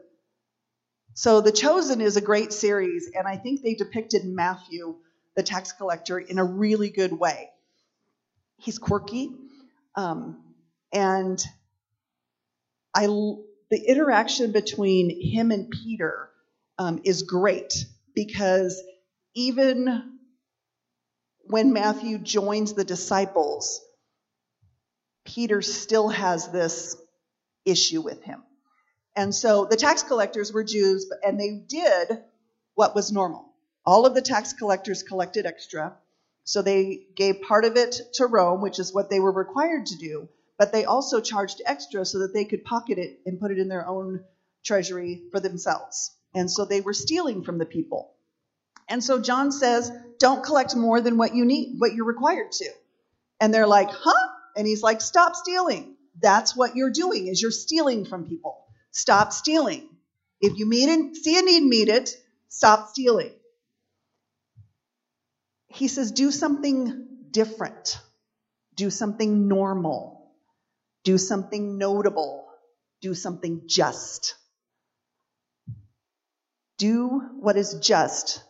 So 1.17 1.39
The 1.39 1.53
Chosen 1.53 2.01
is 2.01 2.17
a 2.17 2.21
great 2.21 2.51
series, 2.51 3.09
and 3.15 3.25
I 3.25 3.37
think 3.37 3.61
they 3.61 3.73
depicted 3.73 4.25
Matthew, 4.25 4.97
the 5.37 5.43
tax 5.43 5.71
collector, 5.71 6.19
in 6.19 6.39
a 6.39 6.43
really 6.43 6.89
good 6.89 7.13
way. 7.13 7.49
He's 8.57 8.77
quirky, 8.77 9.31
um, 9.95 10.43
and 10.91 11.41
I 12.93 13.07
the 13.07 13.81
interaction 13.87 14.51
between 14.51 15.09
him 15.09 15.51
and 15.51 15.69
Peter 15.69 16.29
um, 16.77 16.99
is 17.05 17.23
great 17.23 17.85
because 18.13 18.83
even 19.33 20.19
when 21.45 21.71
Matthew 21.71 22.17
joins 22.17 22.73
the 22.73 22.83
disciples, 22.83 23.79
Peter 25.23 25.61
still 25.61 26.09
has 26.09 26.49
this 26.49 26.97
issue 27.63 28.01
with 28.01 28.21
him. 28.21 28.43
And 29.15 29.33
so 29.33 29.65
the 29.65 29.77
tax 29.77 30.03
collectors 30.03 30.51
were 30.51 30.63
Jews, 30.63 31.09
and 31.23 31.39
they 31.39 31.63
did 31.67 32.23
what 32.73 32.95
was 32.95 33.11
normal. 33.11 33.53
All 33.85 34.05
of 34.05 34.13
the 34.13 34.21
tax 34.21 34.53
collectors 34.53 35.03
collected 35.03 35.45
extra. 35.45 35.93
So 36.43 36.61
they 36.61 37.07
gave 37.15 37.41
part 37.41 37.65
of 37.65 37.77
it 37.77 37.99
to 38.15 38.25
Rome, 38.25 38.61
which 38.61 38.79
is 38.79 38.93
what 38.93 39.09
they 39.09 39.19
were 39.19 39.31
required 39.31 39.87
to 39.87 39.97
do, 39.97 40.29
but 40.57 40.71
they 40.71 40.85
also 40.85 41.21
charged 41.21 41.61
extra 41.65 42.05
so 42.05 42.19
that 42.19 42.33
they 42.33 42.45
could 42.45 42.63
pocket 42.63 42.97
it 42.97 43.19
and 43.25 43.39
put 43.39 43.51
it 43.51 43.57
in 43.57 43.67
their 43.67 43.87
own 43.87 44.23
treasury 44.63 45.23
for 45.31 45.39
themselves. 45.39 46.11
And 46.33 46.51
so 46.51 46.65
they 46.65 46.81
were 46.81 46.93
stealing 46.93 47.43
from 47.43 47.57
the 47.57 47.65
people. 47.65 48.11
And 48.87 49.03
so 49.03 49.19
John 49.19 49.51
says, 49.51 49.91
don't 50.19 50.43
collect 50.43 50.75
more 50.75 51.01
than 51.01 51.17
what 51.17 51.33
you 51.33 51.45
need, 51.45 51.75
what 51.79 51.93
you're 51.93 52.05
required 52.05 52.51
to. 52.53 52.69
And 53.39 53.53
they're 53.53 53.67
like, 53.67 53.89
huh? 53.89 54.27
And 54.55 54.67
he's 54.67 54.83
like, 54.83 55.01
stop 55.01 55.35
stealing. 55.35 55.95
That's 56.21 56.55
what 56.55 56.75
you're 56.75 56.91
doing 56.91 57.27
is 57.27 57.41
you're 57.41 57.51
stealing 57.51 58.05
from 58.05 58.25
people. 58.25 58.64
Stop 58.95 59.33
stealing. 59.33 59.89
If 60.39 60.57
you 60.57 60.65
meet 60.65 60.87
and 60.87 61.15
see 61.17 61.37
a 61.37 61.41
need, 61.41 61.63
meet 61.63 61.89
it. 61.89 62.15
Stop 62.47 62.87
stealing. 62.87 63.33
He 65.67 65.89
says, 65.89 66.13
do 66.13 66.31
something 66.31 67.05
different. 67.29 67.99
Do 68.75 68.89
something 68.89 69.49
normal. 69.49 70.31
Do 71.03 71.17
something 71.17 71.77
notable. 71.77 72.47
Do 73.01 73.13
something 73.13 73.63
just. 73.65 74.35
Do 76.77 77.21
what 77.41 77.57
is 77.57 77.73
just 77.81 78.41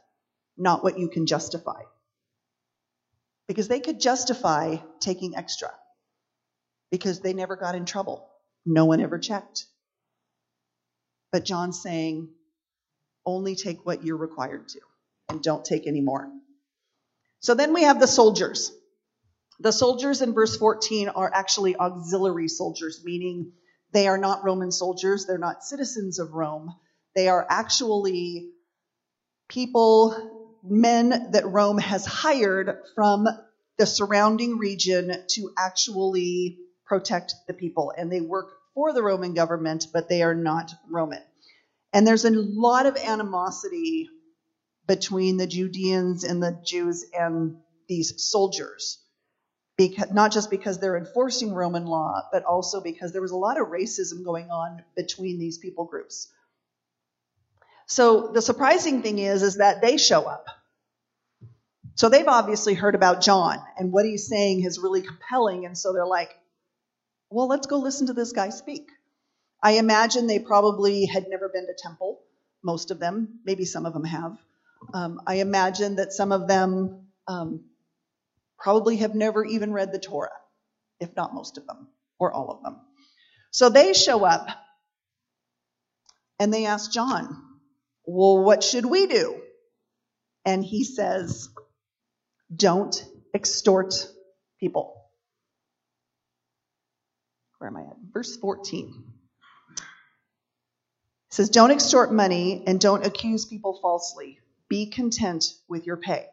not 0.55 0.83
what 0.83 0.99
you 0.99 1.09
can 1.09 1.25
justify. 1.25 1.81
Because 3.47 3.67
they 3.67 3.79
could 3.79 3.99
justify 3.99 4.77
taking 4.99 5.35
extra 5.35 5.71
because 6.91 7.21
they 7.21 7.33
never 7.33 7.55
got 7.55 7.73
in 7.73 7.85
trouble. 7.85 8.29
No 8.63 8.85
one 8.85 9.01
ever 9.01 9.17
checked. 9.17 9.65
But 11.35 11.43
John's 11.43 11.81
saying, 11.81 12.29
only 13.25 13.57
take 13.57 13.85
what 13.85 14.05
you're 14.05 14.15
required 14.15 14.69
to 14.69 14.79
and 15.27 15.43
don't 15.43 15.65
take 15.65 15.85
any 15.85 15.99
more. 15.99 16.31
So 17.41 17.55
then 17.55 17.73
we 17.73 17.83
have 17.83 17.99
the 17.99 18.07
soldiers. 18.07 18.71
The 19.59 19.73
soldiers 19.73 20.21
in 20.21 20.33
verse 20.33 20.55
14 20.55 21.09
are 21.09 21.29
actually 21.29 21.75
auxiliary 21.75 22.47
soldiers, 22.47 23.01
meaning 23.03 23.51
they 23.91 24.07
are 24.07 24.17
not 24.17 24.45
Roman 24.45 24.71
soldiers, 24.71 25.25
they're 25.25 25.37
not 25.37 25.61
citizens 25.61 26.19
of 26.19 26.31
Rome. 26.31 26.73
They 27.17 27.27
are 27.27 27.45
actually 27.49 28.51
people 29.49 30.61
men 30.63 31.31
that 31.31 31.45
Rome 31.45 31.79
has 31.79 32.05
hired 32.05 32.77
from 32.95 33.27
the 33.77 33.85
surrounding 33.85 34.57
region 34.57 35.11
to 35.31 35.51
actually 35.57 36.59
protect 36.85 37.33
the 37.45 37.53
people. 37.53 37.91
And 37.97 38.09
they 38.09 38.21
work 38.21 38.53
for 38.75 38.93
the 38.93 39.01
Roman 39.01 39.33
government, 39.33 39.87
but 39.91 40.07
they 40.07 40.21
are 40.21 40.35
not 40.35 40.71
Roman. 40.91 41.23
And 41.93 42.05
there's 42.05 42.25
a 42.25 42.29
lot 42.29 42.85
of 42.85 42.97
animosity 42.97 44.09
between 44.85 45.37
the 45.37 45.47
Judeans 45.47 46.23
and 46.23 46.43
the 46.43 46.61
Jews 46.63 47.05
and 47.17 47.57
these 47.87 48.13
soldiers. 48.17 49.01
Because, 49.77 50.11
not 50.11 50.31
just 50.31 50.49
because 50.49 50.79
they're 50.79 50.95
enforcing 50.95 51.53
Roman 51.53 51.85
law, 51.85 52.21
but 52.31 52.45
also 52.45 52.81
because 52.81 53.11
there 53.11 53.21
was 53.21 53.31
a 53.31 53.37
lot 53.37 53.59
of 53.59 53.67
racism 53.67 54.23
going 54.23 54.49
on 54.49 54.83
between 54.95 55.37
these 55.37 55.57
people 55.57 55.85
groups. 55.85 56.31
So 57.87 58.31
the 58.33 58.41
surprising 58.41 59.01
thing 59.01 59.19
is, 59.19 59.43
is 59.43 59.57
that 59.57 59.81
they 59.81 59.97
show 59.97 60.23
up. 60.23 60.45
So 61.95 62.09
they've 62.09 62.27
obviously 62.27 62.73
heard 62.73 62.95
about 62.95 63.21
John 63.21 63.59
and 63.77 63.91
what 63.91 64.05
he's 64.05 64.27
saying 64.27 64.63
is 64.63 64.79
really 64.79 65.01
compelling. 65.01 65.65
And 65.65 65.77
so 65.77 65.93
they're 65.93 66.05
like, 66.05 66.35
well, 67.35 67.49
let's 67.49 67.67
go 67.67 67.79
listen 67.79 68.07
to 68.07 68.13
this 68.13 68.31
guy 68.31 68.47
speak. 68.47 68.87
I 69.61 69.71
imagine 69.73 70.25
they 70.25 70.39
probably 70.39 71.05
had 71.05 71.25
never 71.27 71.49
been 71.49 71.67
to 71.67 71.73
temple, 71.77 72.21
most 72.63 72.91
of 72.91 72.99
them. 73.01 73.41
Maybe 73.43 73.65
some 73.65 73.85
of 73.85 73.91
them 73.91 74.05
have. 74.05 74.37
Um, 74.93 75.19
I 75.27 75.35
imagine 75.35 75.97
that 75.97 76.13
some 76.13 76.31
of 76.31 76.47
them 76.47 77.07
um, 77.27 77.65
probably 78.57 78.97
have 78.97 79.15
never 79.15 79.43
even 79.43 79.73
read 79.73 79.91
the 79.91 79.99
Torah, 79.99 80.29
if 81.01 81.13
not 81.17 81.33
most 81.33 81.57
of 81.57 81.67
them, 81.67 81.89
or 82.19 82.31
all 82.31 82.51
of 82.51 82.63
them. 82.63 82.79
So 83.51 83.67
they 83.67 83.91
show 83.91 84.23
up 84.23 84.47
and 86.39 86.53
they 86.53 86.67
ask 86.67 86.89
John, 86.89 87.35
well, 88.05 88.45
what 88.45 88.63
should 88.63 88.85
we 88.85 89.07
do? 89.07 89.41
And 90.45 90.63
he 90.63 90.85
says, 90.85 91.49
don't 92.55 92.95
extort 93.33 94.07
people. 94.57 95.04
Where 97.65 97.71
am 97.71 97.77
I 97.77 97.89
at? 97.89 97.97
Verse 98.13 98.37
14. 98.37 99.03
It 99.71 99.83
says, 101.31 101.49
Don't 101.49 101.71
extort 101.71 102.13
money 102.13 102.63
and 102.67 102.79
don't 102.79 103.03
accuse 103.03 103.45
people 103.45 103.79
falsely. 103.81 104.39
Be 104.69 104.85
content 104.85 105.45
with 105.67 105.87
your 105.87 105.97
pay. 105.97 106.27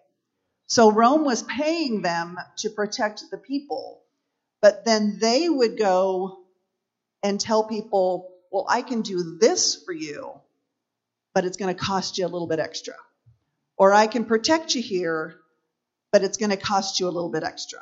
So 0.66 0.92
Rome 0.92 1.24
was 1.24 1.42
paying 1.42 2.02
them 2.02 2.36
to 2.58 2.68
protect 2.68 3.24
the 3.30 3.38
people, 3.38 4.02
but 4.60 4.84
then 4.84 5.16
they 5.20 5.48
would 5.48 5.78
go 5.78 6.40
and 7.22 7.40
tell 7.40 7.64
people, 7.64 8.28
Well, 8.50 8.66
I 8.68 8.82
can 8.82 9.00
do 9.00 9.38
this 9.40 9.82
for 9.82 9.92
you 9.92 10.34
but 11.34 11.46
it's 11.46 11.56
going 11.56 11.74
to 11.74 11.80
cost 11.80 12.18
you 12.18 12.26
a 12.26 12.28
little 12.28 12.46
bit 12.46 12.58
extra. 12.58 12.94
Or 13.78 13.94
I 13.94 14.06
can 14.06 14.26
protect 14.26 14.74
you 14.74 14.82
here, 14.82 15.36
but 16.12 16.22
it's 16.22 16.36
going 16.36 16.50
to 16.50 16.58
cost 16.58 17.00
you 17.00 17.08
a 17.08 17.10
little 17.10 17.30
bit 17.30 17.42
extra. 17.42 17.80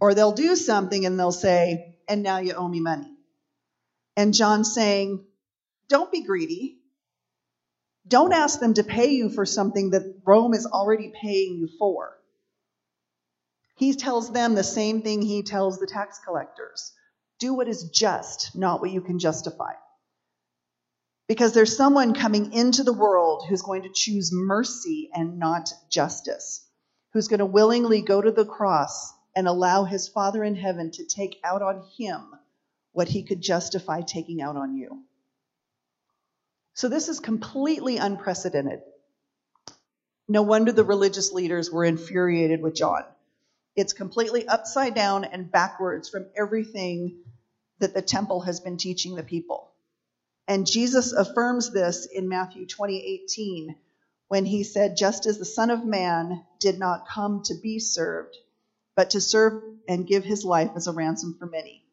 Or 0.00 0.14
they'll 0.14 0.30
do 0.30 0.54
something 0.54 1.06
and 1.06 1.18
they'll 1.18 1.32
say, 1.32 1.96
and 2.08 2.22
now 2.22 2.38
you 2.38 2.54
owe 2.54 2.68
me 2.68 2.80
money. 2.80 3.10
And 4.16 4.34
John's 4.34 4.74
saying, 4.74 5.24
don't 5.88 6.12
be 6.12 6.22
greedy. 6.22 6.78
Don't 8.06 8.32
ask 8.32 8.60
them 8.60 8.74
to 8.74 8.84
pay 8.84 9.10
you 9.10 9.28
for 9.28 9.46
something 9.46 9.90
that 9.90 10.20
Rome 10.24 10.54
is 10.54 10.66
already 10.66 11.12
paying 11.20 11.56
you 11.56 11.68
for. 11.78 12.16
He 13.76 13.94
tells 13.94 14.32
them 14.32 14.54
the 14.54 14.64
same 14.64 15.02
thing 15.02 15.22
he 15.22 15.42
tells 15.42 15.78
the 15.78 15.86
tax 15.86 16.20
collectors 16.24 16.92
do 17.38 17.54
what 17.54 17.68
is 17.68 17.84
just, 17.90 18.54
not 18.54 18.80
what 18.80 18.90
you 18.90 19.00
can 19.00 19.18
justify. 19.18 19.72
Because 21.26 21.54
there's 21.54 21.76
someone 21.76 22.12
coming 22.12 22.52
into 22.52 22.82
the 22.82 22.92
world 22.92 23.44
who's 23.48 23.62
going 23.62 23.82
to 23.84 23.92
choose 23.94 24.30
mercy 24.32 25.10
and 25.14 25.38
not 25.38 25.72
justice, 25.90 26.66
who's 27.12 27.28
going 27.28 27.38
to 27.38 27.46
willingly 27.46 28.02
go 28.02 28.20
to 28.20 28.30
the 28.30 28.44
cross 28.44 29.12
and 29.34 29.46
allow 29.46 29.84
his 29.84 30.08
Father 30.08 30.42
in 30.42 30.56
heaven 30.56 30.90
to 30.92 31.04
take 31.04 31.38
out 31.44 31.62
on 31.62 31.84
him 31.96 32.20
what 32.92 33.08
he 33.08 33.22
could 33.22 33.40
justify 33.40 34.00
taking 34.00 34.42
out 34.42 34.56
on 34.56 34.76
you. 34.76 35.02
So 36.74 36.88
this 36.88 37.08
is 37.08 37.20
completely 37.20 37.98
unprecedented. 37.98 38.80
No 40.28 40.42
wonder 40.42 40.72
the 40.72 40.84
religious 40.84 41.32
leaders 41.32 41.70
were 41.70 41.84
infuriated 41.84 42.62
with 42.62 42.74
John. 42.74 43.04
It's 43.76 43.92
completely 43.92 44.46
upside 44.46 44.94
down 44.94 45.24
and 45.24 45.50
backwards 45.50 46.08
from 46.08 46.26
everything 46.36 47.18
that 47.78 47.94
the 47.94 48.02
temple 48.02 48.40
has 48.42 48.60
been 48.60 48.76
teaching 48.76 49.14
the 49.14 49.22
people. 49.22 49.70
And 50.46 50.66
Jesus 50.66 51.12
affirms 51.12 51.70
this 51.70 52.06
in 52.06 52.28
Matthew 52.28 52.66
20:18 52.66 53.76
when 54.28 54.44
he 54.44 54.64
said, 54.64 54.96
"Just 54.96 55.26
as 55.26 55.38
the 55.38 55.44
Son 55.44 55.70
of 55.70 55.84
Man 55.84 56.44
did 56.58 56.78
not 56.78 57.08
come 57.08 57.42
to 57.44 57.54
be 57.54 57.78
served, 57.78 58.36
but 58.96 59.10
to 59.10 59.20
serve 59.20 59.62
and 59.88 60.06
give 60.06 60.24
his 60.24 60.44
life 60.44 60.70
as 60.76 60.86
a 60.86 60.92
ransom 60.92 61.36
for 61.38 61.46
many." 61.46 61.84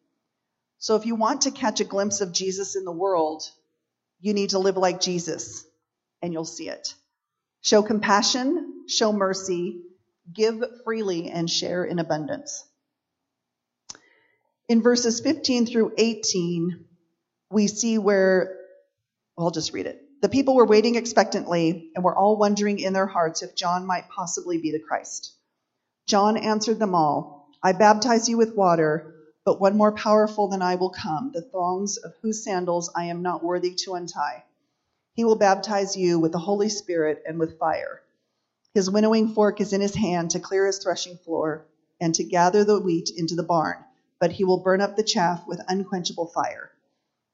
So 0.78 0.96
if 0.96 1.06
you 1.06 1.14
want 1.14 1.42
to 1.42 1.50
catch 1.50 1.80
a 1.80 1.84
glimpse 1.84 2.20
of 2.20 2.32
Jesus 2.32 2.76
in 2.76 2.84
the 2.84 2.92
world, 2.92 3.42
you 4.20 4.32
need 4.34 4.50
to 4.50 4.58
live 4.58 4.76
like 4.76 5.00
Jesus, 5.00 5.64
and 6.22 6.32
you'll 6.32 6.44
see 6.44 6.68
it. 6.68 6.94
Show 7.60 7.82
compassion, 7.82 8.84
show 8.86 9.12
mercy, 9.12 9.82
give 10.32 10.62
freely, 10.84 11.30
and 11.30 11.50
share 11.50 11.84
in 11.84 11.98
abundance. 11.98 12.64
In 14.68 14.82
verses 14.82 15.20
15 15.20 15.66
through 15.66 15.94
18, 15.96 16.84
we 17.50 17.66
see 17.66 17.98
where, 17.98 18.56
well, 19.36 19.46
I'll 19.46 19.50
just 19.50 19.72
read 19.72 19.86
it. 19.86 20.00
The 20.20 20.28
people 20.28 20.54
were 20.54 20.66
waiting 20.66 20.96
expectantly 20.96 21.90
and 21.94 22.04
were 22.04 22.14
all 22.14 22.36
wondering 22.36 22.78
in 22.78 22.92
their 22.92 23.06
hearts 23.06 23.42
if 23.42 23.54
John 23.54 23.86
might 23.86 24.10
possibly 24.10 24.58
be 24.58 24.72
the 24.72 24.80
Christ. 24.80 25.32
John 26.08 26.38
answered 26.38 26.78
them 26.78 26.94
all 26.94 27.50
I 27.62 27.72
baptize 27.72 28.30
you 28.30 28.38
with 28.38 28.56
water, 28.56 29.14
but 29.44 29.60
one 29.60 29.76
more 29.76 29.92
powerful 29.92 30.48
than 30.48 30.62
I 30.62 30.74
will 30.76 30.88
come, 30.88 31.32
the 31.34 31.42
thongs 31.42 31.98
of 31.98 32.14
whose 32.22 32.42
sandals 32.42 32.90
I 32.96 33.04
am 33.04 33.20
not 33.20 33.44
worthy 33.44 33.74
to 33.74 33.92
untie. 33.92 34.44
He 35.12 35.24
will 35.24 35.36
baptize 35.36 35.98
you 35.98 36.18
with 36.18 36.32
the 36.32 36.38
Holy 36.38 36.70
Spirit 36.70 37.22
and 37.26 37.38
with 37.38 37.58
fire. 37.58 38.00
His 38.72 38.90
winnowing 38.90 39.34
fork 39.34 39.60
is 39.60 39.74
in 39.74 39.82
his 39.82 39.96
hand 39.96 40.30
to 40.30 40.40
clear 40.40 40.66
his 40.66 40.78
threshing 40.78 41.18
floor 41.18 41.66
and 42.00 42.14
to 42.14 42.24
gather 42.24 42.64
the 42.64 42.80
wheat 42.80 43.10
into 43.14 43.34
the 43.34 43.42
barn, 43.42 43.76
but 44.18 44.32
he 44.32 44.44
will 44.44 44.62
burn 44.62 44.80
up 44.80 44.96
the 44.96 45.02
chaff 45.02 45.46
with 45.46 45.60
unquenchable 45.68 46.28
fire. 46.28 46.70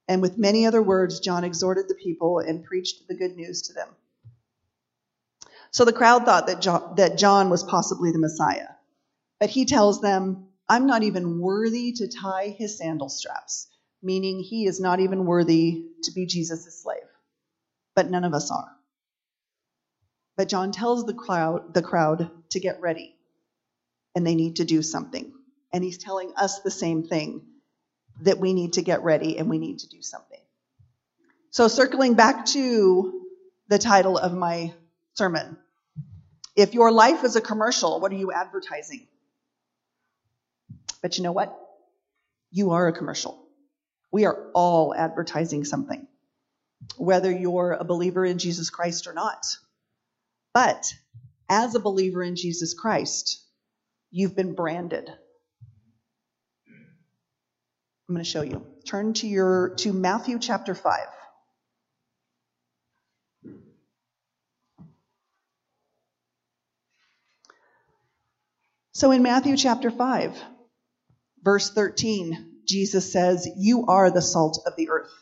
And 0.09 0.21
with 0.21 0.37
many 0.37 0.67
other 0.67 0.83
words, 0.83 1.21
John 1.21 1.45
exhorted 1.45 1.87
the 1.87 1.95
people 1.95 2.41
and 2.41 2.65
preached 2.65 3.07
the 3.07 3.15
good 3.15 3.37
news 3.37 3.63
to 3.63 3.73
them. 3.73 3.91
So 5.75 5.85
the 5.85 5.93
crowd 5.93 6.25
thought 6.25 6.47
that 6.47 6.61
John, 6.61 6.95
that 6.97 7.19
John 7.19 7.51
was 7.51 7.63
possibly 7.63 8.13
the 8.13 8.19
Messiah. 8.19 8.69
But 9.41 9.51
he 9.51 9.67
tells 9.67 10.01
them, 10.01 10.47
I'm 10.69 10.87
not 10.87 11.03
even 11.03 11.41
worthy 11.41 11.93
to 11.93 12.09
tie 12.09 12.55
his 12.57 12.79
sandal 12.79 13.09
straps, 13.09 13.69
meaning 14.03 14.41
he 14.41 14.67
is 14.67 14.81
not 14.81 15.01
even 15.01 15.27
worthy 15.27 15.85
to 16.05 16.13
be 16.13 16.27
Jesus' 16.27 16.83
slave 16.83 17.03
but 17.95 18.11
none 18.11 18.25
of 18.25 18.35
us 18.35 18.51
are. 18.51 18.77
But 20.37 20.49
John 20.49 20.73
tells 20.73 21.07
the 21.07 21.15
crowd, 21.15 21.75
the 21.75 21.83
crowd 21.83 22.31
to 22.51 22.61
get 22.61 22.81
ready, 22.81 23.15
and 24.15 24.27
they 24.27 24.35
need 24.35 24.57
to 24.57 24.65
do 24.65 24.83
something. 24.83 25.33
And 25.73 25.85
he's 25.85 25.99
telling 25.99 26.33
us 26.37 26.61
the 26.61 26.71
same 26.71 27.05
thing 27.05 27.43
that 28.23 28.39
we 28.39 28.53
need 28.53 28.75
to 28.75 28.83
get 28.83 29.03
ready 29.03 29.39
and 29.39 29.49
we 29.49 29.59
need 29.59 29.81
to 29.81 29.89
do 29.89 30.03
something. 30.03 30.41
So, 31.51 31.69
circling 31.69 32.15
back 32.15 32.47
to 32.47 33.27
the 33.69 33.79
title 33.79 34.19
of 34.19 34.35
my 34.35 34.73
sermon, 35.15 35.57
if 36.57 36.75
your 36.75 36.93
life 36.93 37.25
is 37.25 37.37
a 37.37 37.41
commercial, 37.41 38.01
what 38.01 38.13
are 38.13 38.17
you 38.17 38.33
advertising? 38.33 39.07
But 41.03 41.17
you 41.19 41.25
know 41.25 41.33
what? 41.33 41.59
You 42.51 42.73
are 42.73 42.89
a 42.89 42.93
commercial. 42.93 43.41
We 44.13 44.25
are 44.27 44.51
all 44.55 44.95
advertising 44.95 45.65
something 45.65 46.07
whether 46.97 47.31
you're 47.31 47.73
a 47.73 47.85
believer 47.85 48.25
in 48.25 48.39
Jesus 48.39 48.71
Christ 48.71 49.07
or 49.07 49.13
not. 49.13 49.45
But 50.53 50.93
as 51.49 51.75
a 51.75 51.81
believer 51.81 52.23
in 52.23 52.37
Jesus 52.37 52.75
Christ, 52.75 53.43
you've 54.11 54.37
been 54.37 54.55
branded. 54.55 55.09
I'm 58.09 58.15
going 58.15 58.25
to 58.25 58.31
show 58.31 58.43
you. 58.43 58.67
Turn 58.87 59.15
to 59.15 59.27
your 59.27 59.71
to 59.77 59.93
Matthew 59.93 60.39
chapter 60.39 60.75
5. 60.75 61.01
So 68.95 69.11
in 69.11 69.23
Matthew 69.23 69.57
chapter 69.57 69.91
5, 69.91 70.37
verse 71.43 71.71
13, 71.71 72.63
Jesus 72.67 73.13
says, 73.13 73.49
"You 73.57 73.87
are 73.87 74.11
the 74.11 74.23
salt 74.23 74.63
of 74.67 74.75
the 74.77 74.89
earth." 74.89 75.13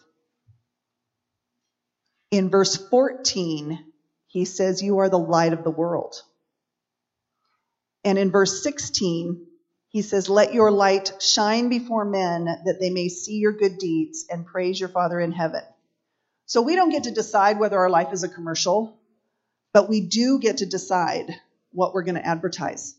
In 2.33 2.49
verse 2.49 2.77
14, 2.77 3.93
he 4.27 4.47
says, 4.47 4.83
You 4.83 4.99
are 4.99 5.11
the 5.11 5.19
light 5.19 5.53
of 5.53 5.65
the 5.65 5.71
world. 5.71 6.15
And 8.05 8.19
in 8.19 8.31
verse 8.31 8.63
16, 8.63 9.47
he 9.91 10.01
says, 10.01 10.31
Let 10.31 10.55
your 10.55 10.71
light 10.71 11.13
shine 11.21 11.69
before 11.69 12.07
men 12.07 12.47
that 12.47 12.79
they 12.81 12.89
may 12.89 13.11
see 13.11 13.37
your 13.37 13.53
good 13.53 13.77
deeds 13.77 14.25
and 14.31 14.47
praise 14.47 14.81
your 14.81 14.89
Father 14.89 15.21
in 15.21 15.33
heaven. 15.33 15.63
So 16.47 16.63
we 16.63 16.75
don't 16.75 16.91
get 16.91 17.05
to 17.05 17.11
decide 17.11 17.59
whether 17.59 17.79
our 17.79 17.91
life 17.91 18.15
is 18.15 18.25
a 18.25 18.29
commercial, 18.29 18.99
but 19.75 19.91
we 19.91 20.01
do 20.01 20.39
get 20.39 20.59
to 20.59 20.67
decide 20.67 21.35
what 21.71 21.93
we're 21.93 22.03
going 22.03 22.15
to 22.15 22.27
advertise. 22.27 22.95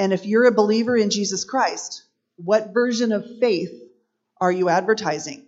And 0.00 0.14
if 0.14 0.24
you're 0.24 0.46
a 0.46 0.50
believer 0.50 0.96
in 0.96 1.10
Jesus 1.10 1.44
Christ, 1.44 2.04
what 2.36 2.72
version 2.72 3.12
of 3.12 3.38
faith 3.38 3.70
are 4.40 4.50
you 4.50 4.70
advertising? 4.70 5.44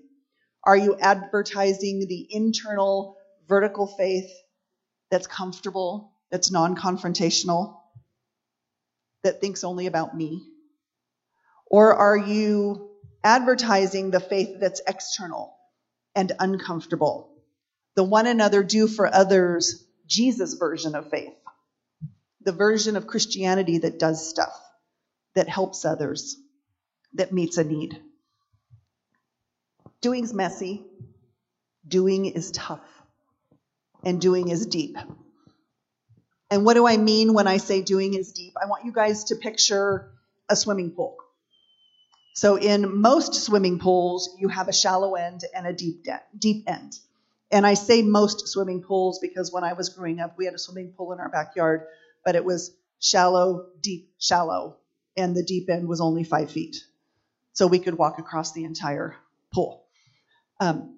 Are 0.63 0.77
you 0.77 0.95
advertising 0.95 2.07
the 2.07 2.27
internal 2.29 3.17
vertical 3.49 3.87
faith 3.87 4.31
that's 5.11 5.27
comfortable, 5.27 6.13
that's 6.31 6.51
non 6.51 6.77
confrontational, 6.77 7.79
that 9.25 9.41
thinks 9.41 9.65
only 9.65 9.87
about 9.87 10.15
me? 10.15 10.43
Or 11.67 11.95
are 11.95 12.19
you 12.19 12.91
advertising 13.25 14.11
the 14.11 14.21
faith 14.21 14.61
that's 14.61 14.83
external 14.87 15.57
and 16.15 16.31
uncomfortable? 16.39 17.31
The 17.95 18.05
one 18.05 18.27
another 18.27 18.63
do 18.63 18.87
for 18.87 19.07
others 19.07 19.83
Jesus 20.07 20.53
version 20.53 20.95
of 20.95 21.09
faith, 21.09 21.33
the 22.45 22.53
version 22.53 22.97
of 22.97 23.07
Christianity 23.07 23.79
that 23.79 23.99
does 23.99 24.29
stuff, 24.29 24.53
that 25.35 25.49
helps 25.49 25.85
others, 25.85 26.37
that 27.15 27.33
meets 27.33 27.59
a 27.59 27.65
need. 27.65 28.01
Doing's 30.01 30.35
messy. 30.35 30.85
Doing 31.87 32.27
is 32.27 32.51
tough. 32.51 32.81
And 34.05 34.21
doing 34.21 34.49
is 34.49 34.67
deep. 34.67 34.97
And 36.51 36.65
what 36.65 36.75
do 36.75 36.87
I 36.87 36.97
mean 36.97 37.33
when 37.33 37.47
I 37.47 37.57
say 37.57 37.83
doing 37.83 38.15
is 38.15 38.33
deep? 38.33 38.55
I 38.61 38.67
want 38.67 38.85
you 38.85 38.93
guys 38.93 39.25
to 39.25 39.37
picture 39.37 40.11
a 40.49 40.57
swimming 40.57 40.91
pool. 40.91 41.17
So 42.35 42.57
in 42.57 43.01
most 43.01 43.35
swimming 43.35 43.79
pools, 43.79 44.37
you 44.39 44.49
have 44.49 44.69
a 44.69 44.73
shallow 44.73 45.15
end 45.15 45.45
and 45.55 45.67
a 45.67 45.73
deep, 45.73 46.05
de- 46.05 46.23
deep 46.39 46.65
end. 46.67 46.99
And 47.51 47.67
I 47.67 47.75
say 47.75 48.03
most 48.03 48.49
swimming 48.49 48.83
pools 48.83 49.19
because 49.19 49.53
when 49.53 49.65
I 49.65 49.75
was 49.75 49.91
growing 49.91 50.21
up, 50.21 50.37
we 50.39 50.47
had 50.47 50.55
a 50.55 50.59
swimming 50.59 50.93
pool 50.97 51.13
in 51.13 51.21
our 51.21 51.29
backyard, 51.29 51.87
but 52.25 52.37
it 52.37 52.45
was 52.45 52.75
shallow, 53.01 53.67
deep, 53.81 54.11
shallow, 54.19 54.77
and 55.17 55.35
the 55.37 55.43
deep 55.43 55.69
end 55.69 55.89
was 55.89 56.01
only 56.01 56.25
five 56.25 56.51
feet. 56.51 56.85
So 57.53 57.67
we 57.67 57.79
could 57.79 57.99
walk 57.99 58.19
across 58.19 58.53
the 58.53 58.65
entire 58.65 59.17
pool. 59.53 59.85
Um, 60.61 60.97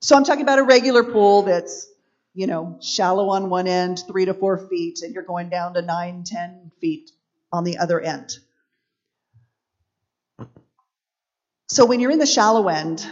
so 0.00 0.16
I'm 0.16 0.24
talking 0.24 0.42
about 0.42 0.58
a 0.58 0.64
regular 0.64 1.04
pool 1.04 1.42
that's, 1.42 1.88
you 2.34 2.46
know, 2.46 2.78
shallow 2.82 3.28
on 3.30 3.50
one 3.50 3.68
end, 3.68 4.02
three 4.08 4.24
to 4.24 4.34
four 4.34 4.58
feet, 4.58 5.00
and 5.02 5.14
you're 5.14 5.22
going 5.22 5.48
down 5.50 5.74
to 5.74 5.82
nine, 5.82 6.24
ten 6.24 6.72
feet 6.80 7.10
on 7.52 7.64
the 7.64 7.78
other 7.78 8.00
end. 8.00 8.38
So 11.68 11.86
when 11.86 12.00
you're 12.00 12.10
in 12.10 12.18
the 12.18 12.26
shallow 12.26 12.68
end, 12.68 13.06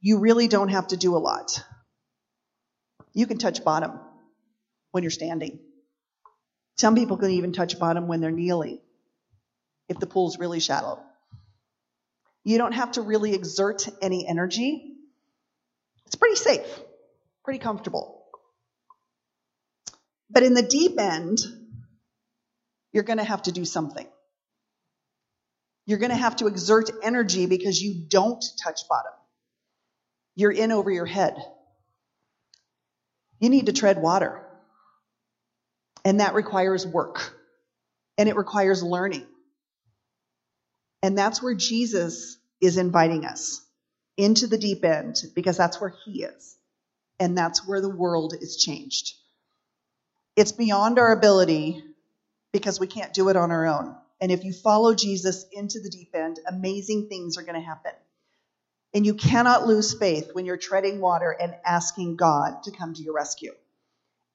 you 0.00 0.18
really 0.18 0.48
don't 0.48 0.68
have 0.68 0.88
to 0.88 0.96
do 0.96 1.16
a 1.16 1.18
lot. 1.18 1.62
You 3.12 3.26
can 3.26 3.38
touch 3.38 3.62
bottom 3.62 3.98
when 4.92 5.02
you're 5.02 5.10
standing. 5.10 5.58
Some 6.80 6.94
people 6.94 7.18
can 7.18 7.30
even 7.32 7.52
touch 7.52 7.78
bottom 7.78 8.08
when 8.08 8.22
they're 8.22 8.30
kneeling 8.30 8.78
if 9.90 9.98
the 9.98 10.06
pool's 10.06 10.38
really 10.38 10.60
shallow. 10.60 10.98
You 12.42 12.56
don't 12.56 12.72
have 12.72 12.92
to 12.92 13.02
really 13.02 13.34
exert 13.34 13.86
any 14.00 14.26
energy. 14.26 14.94
It's 16.06 16.14
pretty 16.14 16.36
safe, 16.36 16.66
pretty 17.44 17.58
comfortable. 17.58 18.24
But 20.30 20.42
in 20.42 20.54
the 20.54 20.62
deep 20.62 20.98
end, 20.98 21.40
you're 22.94 23.04
going 23.04 23.18
to 23.18 23.24
have 23.24 23.42
to 23.42 23.52
do 23.52 23.66
something. 23.66 24.06
You're 25.84 25.98
going 25.98 26.12
to 26.12 26.16
have 26.16 26.36
to 26.36 26.46
exert 26.46 26.88
energy 27.02 27.44
because 27.44 27.78
you 27.82 28.06
don't 28.08 28.42
touch 28.64 28.88
bottom. 28.88 29.12
You're 30.34 30.50
in 30.50 30.72
over 30.72 30.90
your 30.90 31.04
head. 31.04 31.36
You 33.38 33.50
need 33.50 33.66
to 33.66 33.74
tread 33.74 34.00
water. 34.00 34.39
And 36.04 36.20
that 36.20 36.34
requires 36.34 36.86
work. 36.86 37.34
And 38.18 38.28
it 38.28 38.36
requires 38.36 38.82
learning. 38.82 39.26
And 41.02 41.16
that's 41.16 41.42
where 41.42 41.54
Jesus 41.54 42.38
is 42.60 42.76
inviting 42.76 43.24
us 43.24 43.64
into 44.16 44.46
the 44.46 44.58
deep 44.58 44.84
end 44.84 45.22
because 45.34 45.56
that's 45.56 45.80
where 45.80 45.94
he 46.04 46.22
is. 46.22 46.56
And 47.18 47.36
that's 47.36 47.66
where 47.66 47.80
the 47.80 47.88
world 47.88 48.34
is 48.38 48.56
changed. 48.56 49.14
It's 50.36 50.52
beyond 50.52 50.98
our 50.98 51.12
ability 51.12 51.82
because 52.52 52.80
we 52.80 52.86
can't 52.86 53.14
do 53.14 53.28
it 53.28 53.36
on 53.36 53.50
our 53.50 53.66
own. 53.66 53.94
And 54.20 54.30
if 54.30 54.44
you 54.44 54.52
follow 54.52 54.94
Jesus 54.94 55.46
into 55.52 55.80
the 55.80 55.90
deep 55.90 56.14
end, 56.14 56.38
amazing 56.46 57.08
things 57.08 57.38
are 57.38 57.42
going 57.42 57.54
to 57.54 57.66
happen. 57.66 57.92
And 58.92 59.06
you 59.06 59.14
cannot 59.14 59.66
lose 59.66 59.98
faith 59.98 60.30
when 60.32 60.46
you're 60.46 60.56
treading 60.56 61.00
water 61.00 61.30
and 61.30 61.54
asking 61.64 62.16
God 62.16 62.64
to 62.64 62.70
come 62.70 62.92
to 62.94 63.02
your 63.02 63.14
rescue. 63.14 63.52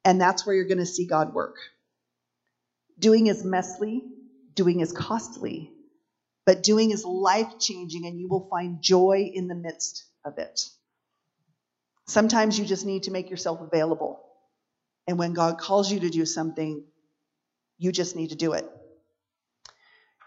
And 0.05 0.21
that's 0.21 0.45
where 0.45 0.55
you're 0.55 0.65
going 0.65 0.77
to 0.77 0.85
see 0.85 1.07
God 1.07 1.33
work. 1.33 1.55
Doing 2.99 3.25
is 3.27 3.43
messy, 3.43 4.03
doing 4.53 4.79
is 4.79 4.91
costly, 4.91 5.71
but 6.45 6.61
doing 6.61 6.91
is 6.91 7.03
life 7.03 7.59
changing, 7.59 8.05
and 8.05 8.19
you 8.19 8.29
will 8.29 8.47
find 8.49 8.81
joy 8.81 9.31
in 9.33 9.47
the 9.47 9.55
midst 9.55 10.05
of 10.23 10.37
it. 10.37 10.69
Sometimes 12.07 12.57
you 12.57 12.65
just 12.65 12.85
need 12.85 13.03
to 13.03 13.11
make 13.11 13.31
yourself 13.31 13.59
available. 13.61 14.21
And 15.07 15.17
when 15.17 15.33
God 15.33 15.57
calls 15.57 15.91
you 15.91 16.01
to 16.01 16.09
do 16.09 16.23
something, 16.25 16.83
you 17.79 17.91
just 17.91 18.15
need 18.15 18.29
to 18.29 18.35
do 18.35 18.53
it. 18.53 18.69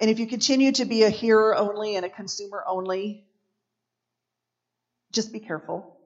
And 0.00 0.10
if 0.10 0.18
you 0.18 0.26
continue 0.26 0.72
to 0.72 0.84
be 0.84 1.04
a 1.04 1.10
hearer 1.10 1.56
only 1.56 1.94
and 1.94 2.04
a 2.04 2.10
consumer 2.10 2.64
only, 2.66 3.24
just 5.12 5.32
be 5.32 5.38
careful 5.38 5.97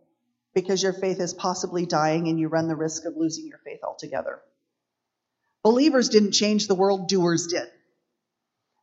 because 0.54 0.82
your 0.82 0.92
faith 0.92 1.20
is 1.20 1.34
possibly 1.34 1.86
dying 1.86 2.28
and 2.28 2.38
you 2.38 2.48
run 2.48 2.68
the 2.68 2.76
risk 2.76 3.04
of 3.04 3.16
losing 3.16 3.46
your 3.46 3.58
faith 3.64 3.80
altogether. 3.82 4.40
Believers 5.62 6.08
didn't 6.08 6.32
change 6.32 6.66
the 6.66 6.74
world, 6.74 7.08
doers 7.08 7.46
did. 7.46 7.68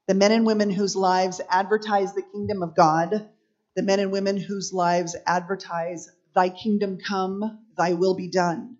The 0.08 0.13
men 0.15 0.32
and 0.32 0.45
women 0.45 0.69
whose 0.71 0.95
lives 0.95 1.41
advertise 1.49 2.13
the 2.13 2.23
kingdom 2.23 2.63
of 2.63 2.75
God, 2.75 3.29
the 3.75 3.84
men 3.84 3.99
and 3.99 4.12
women 4.12 4.38
whose 4.38 4.73
lives 4.73 5.15
advertise, 5.25 6.10
Thy 6.34 6.49
kingdom 6.49 6.97
come, 6.97 7.65
Thy 7.77 7.93
will 7.93 8.15
be 8.15 8.29
done. 8.29 8.77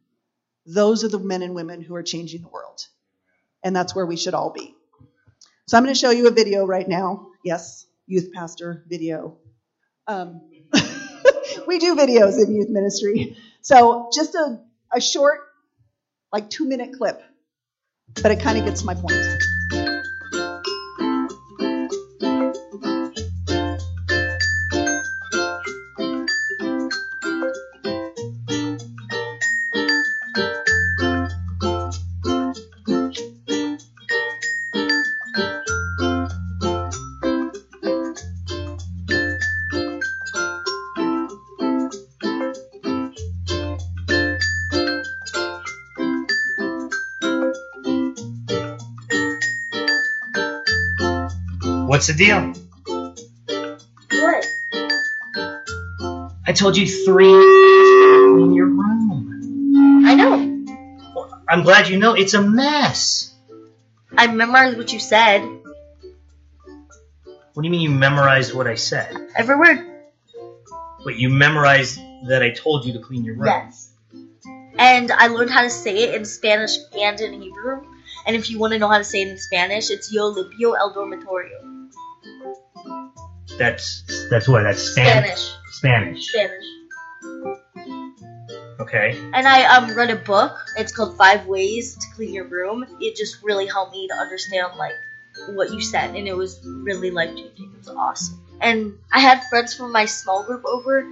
Those 0.66 1.04
are 1.04 1.10
the 1.10 1.20
men 1.20 1.42
and 1.42 1.56
women 1.56 1.82
who 1.82 1.96
are 1.96 2.04
changing 2.04 2.42
the 2.42 2.48
world. 2.48 2.86
And 3.64 3.76
that's 3.76 3.96
where 3.96 4.06
we 4.06 4.18
should 4.18 4.34
all 4.34 4.52
be. 4.52 4.76
So 5.68 5.78
I'm 5.78 5.84
going 5.84 5.94
to 5.94 6.00
show 6.00 6.10
you 6.10 6.28
a 6.28 6.32
video 6.32 6.66
right 6.66 6.88
now. 6.88 7.28
Yes, 7.44 7.86
youth 8.08 8.32
pastor 8.34 8.84
video. 8.88 9.38
Um, 10.08 10.49
we 11.70 11.78
do 11.78 11.96
videos 11.96 12.44
in 12.44 12.54
youth 12.54 12.70
ministry. 12.70 13.38
So 13.62 14.10
just 14.14 14.36
a, 14.36 14.60
a 14.92 15.02
short, 15.02 15.42
like 16.32 16.50
two 16.50 16.66
minute 16.66 16.94
clip, 16.98 17.22
but 18.24 18.32
it 18.32 18.40
kind 18.40 18.58
of 18.58 18.66
gets 18.66 18.84
my 18.84 18.96
point. 18.96 19.59
What's 52.00 52.08
the 52.08 52.14
deal? 52.14 52.54
What? 54.22 54.48
I 56.48 56.54
told 56.54 56.78
you 56.78 56.88
three 56.88 57.28
in 57.28 58.54
your 58.54 58.68
room. 58.68 60.06
I 60.06 60.16
know. 60.16 60.66
Well, 61.14 61.44
I'm 61.50 61.64
glad 61.64 61.90
you 61.90 61.98
know 62.00 62.14
it's 62.14 62.34
a 62.34 62.42
mess. 62.42 63.36
I 64.18 64.28
memorized 64.28 64.78
what 64.78 64.94
you 64.94 65.00
said. 65.00 65.42
What 67.54 67.64
do 67.64 67.64
you 67.64 67.70
mean 67.70 67.82
you 67.82 67.90
memorized 67.90 68.56
what 68.56 68.66
I 68.66 68.76
said? 68.76 69.18
Every 69.36 69.58
word. 69.58 69.86
Wait, 71.04 71.18
you 71.18 71.28
memorized 71.28 72.00
that 72.30 72.42
I 72.42 72.52
told 72.52 72.86
you 72.86 72.94
to 72.94 73.00
clean 73.00 73.26
your 73.26 73.36
room? 73.36 73.48
Yes. 73.48 73.92
And 74.78 75.12
I 75.12 75.28
learned 75.28 75.50
how 75.50 75.64
to 75.64 75.70
say 75.70 75.98
it 75.98 76.16
in 76.16 76.24
Spanish 76.24 76.78
and 76.98 77.20
in 77.20 77.42
Hebrew. 77.42 77.84
And 78.26 78.38
if 78.38 78.50
you 78.50 78.58
want 78.58 78.72
to 78.72 78.80
know 78.80 78.88
how 78.88 79.00
to 79.00 79.04
say 79.04 79.24
it 79.24 79.28
in 79.28 79.38
Spanish, 79.38 79.90
it's 79.90 80.14
Yo 80.14 80.32
limpio 80.32 80.78
el 80.80 80.94
dormitorio. 80.94 81.69
That's 83.60 84.04
that's 84.30 84.48
what? 84.48 84.64
That's 84.64 84.82
Span- 84.82 85.24
Spanish. 85.24 85.56
Spanish. 85.72 86.28
Spanish. 86.30 86.66
Okay. 88.80 89.20
And 89.34 89.46
I 89.46 89.66
um 89.76 89.94
read 89.94 90.10
a 90.10 90.16
book. 90.16 90.58
It's 90.78 90.94
called 90.94 91.18
Five 91.18 91.46
Ways 91.46 91.96
to 91.96 92.08
Clean 92.16 92.34
Your 92.34 92.46
Room. 92.46 92.86
It 93.02 93.18
just 93.18 93.44
really 93.44 93.68
helped 93.68 93.92
me 93.92 94.08
to 94.08 94.16
understand 94.16 94.76
like 94.78 94.96
what 95.50 95.72
you 95.72 95.82
said, 95.82 96.16
and 96.16 96.28
it 96.28 96.36
was 96.36 96.60
really 96.64 97.12
life 97.12 97.36
changing. 97.36 97.72
It 97.74 97.78
was 97.78 97.90
awesome. 97.90 98.40
And 98.62 98.98
I 99.12 99.20
had 99.20 99.44
friends 99.50 99.74
from 99.76 99.92
my 99.92 100.06
small 100.06 100.44
group 100.44 100.64
over. 100.66 101.06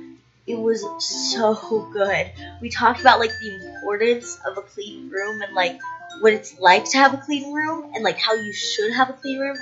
It 0.47 0.57
was 0.57 0.81
so 1.03 1.89
good. 1.91 2.31
We 2.61 2.69
talked 2.69 3.01
about 3.01 3.19
like 3.19 3.31
the 3.41 3.55
importance 3.75 4.39
of 4.45 4.57
a 4.57 4.61
clean 4.61 5.09
room 5.09 5.41
and 5.41 5.53
like 5.53 5.77
what 6.21 6.31
it's 6.31 6.57
like 6.59 6.85
to 6.91 6.97
have 6.97 7.13
a 7.13 7.17
clean 7.17 7.53
room 7.53 7.91
and 7.93 8.03
like 8.03 8.17
how 8.17 8.33
you 8.33 8.53
should 8.53 8.93
have 8.93 9.09
a 9.09 9.13
clean 9.13 9.39
room. 9.39 9.57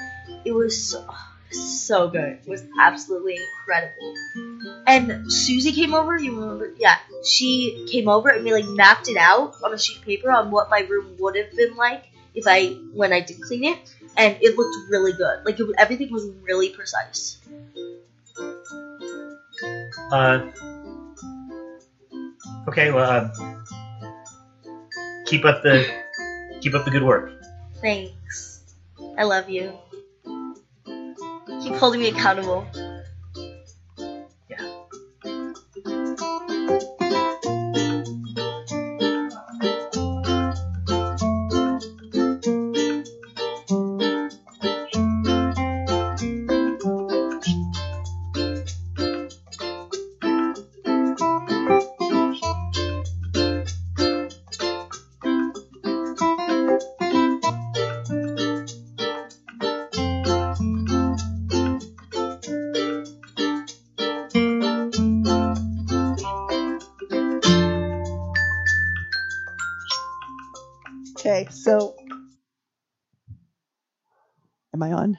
It 0.45 0.51
was 0.51 0.91
so 0.91 1.03
so 1.51 2.09
good. 2.09 2.39
It 2.45 2.47
was 2.47 2.63
absolutely 2.79 3.37
incredible. 3.37 4.13
And 4.87 5.31
Susie 5.31 5.71
came 5.71 5.93
over. 5.93 6.17
You 6.17 6.39
remember? 6.39 6.73
Yeah, 6.77 6.97
she 7.23 7.87
came 7.91 8.07
over 8.07 8.29
and 8.29 8.43
we 8.43 8.53
like 8.53 8.65
mapped 8.65 9.07
it 9.09 9.17
out 9.17 9.55
on 9.63 9.73
a 9.73 9.77
sheet 9.77 9.97
of 9.97 10.03
paper 10.03 10.31
on 10.31 10.51
what 10.51 10.69
my 10.69 10.79
room 10.79 11.15
would 11.19 11.35
have 11.35 11.55
been 11.55 11.75
like 11.75 12.05
if 12.33 12.45
I 12.47 12.67
when 12.93 13.13
I 13.13 13.21
did 13.21 13.41
clean 13.41 13.63
it, 13.63 13.79
and 14.17 14.37
it 14.41 14.57
looked 14.57 14.91
really 14.91 15.13
good. 15.13 15.45
Like 15.45 15.59
it, 15.59 15.67
everything 15.77 16.11
was 16.11 16.27
really 16.41 16.69
precise. 16.69 17.37
Uh. 20.11 20.51
Okay. 22.67 22.91
Well, 22.91 23.09
uh, 23.09 23.29
keep 25.25 25.45
up 25.45 25.63
the 25.63 25.85
keep 26.61 26.73
up 26.73 26.85
the 26.85 26.91
good 26.91 27.03
work. 27.03 27.31
Thanks. 27.81 28.61
I 29.17 29.23
love 29.23 29.49
you. 29.49 29.73
Keep 31.65 31.77
holding 31.77 31.99
me 31.99 32.09
accountable. 32.09 32.63
Okay, 71.25 71.47
so 71.49 71.95
am 74.73 74.83
I 74.83 74.93
on? 74.93 75.17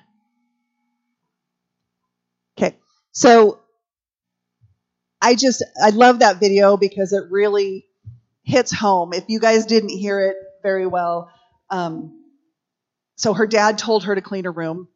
Okay, 2.58 2.76
so 3.12 3.60
I 5.22 5.34
just 5.34 5.64
I 5.82 5.90
love 5.90 6.20
that 6.20 6.40
video 6.40 6.76
because 6.76 7.12
it 7.12 7.24
really 7.30 7.86
hits 8.44 8.72
home. 8.72 9.14
If 9.14 9.24
you 9.28 9.40
guys 9.40 9.66
didn't 9.66 9.90
hear 9.90 10.20
it 10.20 10.36
very 10.62 10.86
well, 10.86 11.30
um, 11.70 12.24
so 13.16 13.34
her 13.34 13.46
dad 13.46 13.78
told 13.78 14.04
her 14.04 14.14
to 14.14 14.22
clean 14.22 14.44
her 14.44 14.52
room, 14.52 14.88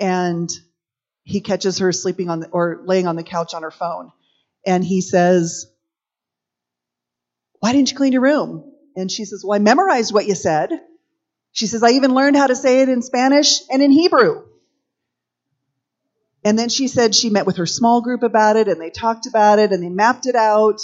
and 0.00 0.50
he 1.24 1.40
catches 1.40 1.78
her 1.78 1.92
sleeping 1.92 2.30
on 2.30 2.40
the, 2.40 2.48
or 2.50 2.82
laying 2.84 3.06
on 3.06 3.16
the 3.16 3.24
couch 3.24 3.54
on 3.54 3.62
her 3.62 3.72
phone, 3.72 4.12
and 4.66 4.84
he 4.84 5.00
says, 5.00 5.66
"Why 7.60 7.72
didn't 7.72 7.92
you 7.92 7.96
clean 7.96 8.12
your 8.12 8.22
room?" 8.22 8.73
And 8.96 9.10
she 9.10 9.24
says, 9.24 9.44
Well, 9.44 9.56
I 9.56 9.60
memorized 9.62 10.12
what 10.14 10.26
you 10.26 10.34
said. 10.34 10.70
She 11.52 11.66
says, 11.66 11.82
I 11.82 11.90
even 11.90 12.14
learned 12.14 12.36
how 12.36 12.48
to 12.48 12.56
say 12.56 12.82
it 12.82 12.88
in 12.88 13.02
Spanish 13.02 13.60
and 13.70 13.82
in 13.82 13.90
Hebrew. 13.92 14.44
And 16.44 16.58
then 16.58 16.68
she 16.68 16.88
said 16.88 17.14
she 17.14 17.30
met 17.30 17.46
with 17.46 17.56
her 17.56 17.66
small 17.66 18.02
group 18.02 18.22
about 18.22 18.56
it 18.56 18.68
and 18.68 18.80
they 18.80 18.90
talked 18.90 19.26
about 19.26 19.58
it 19.58 19.72
and 19.72 19.82
they 19.82 19.88
mapped 19.88 20.26
it 20.26 20.36
out. 20.36 20.80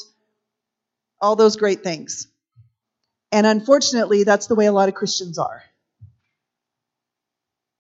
All 1.21 1.37
those 1.37 1.57
great 1.57 1.83
things. 1.85 2.29
And 3.33 3.47
unfortunately, 3.47 4.25
that's 4.25 4.47
the 4.47 4.55
way 4.55 4.67
a 4.67 4.73
lot 4.73 4.89
of 4.89 4.95
Christians 4.95 5.39
are. 5.39 5.63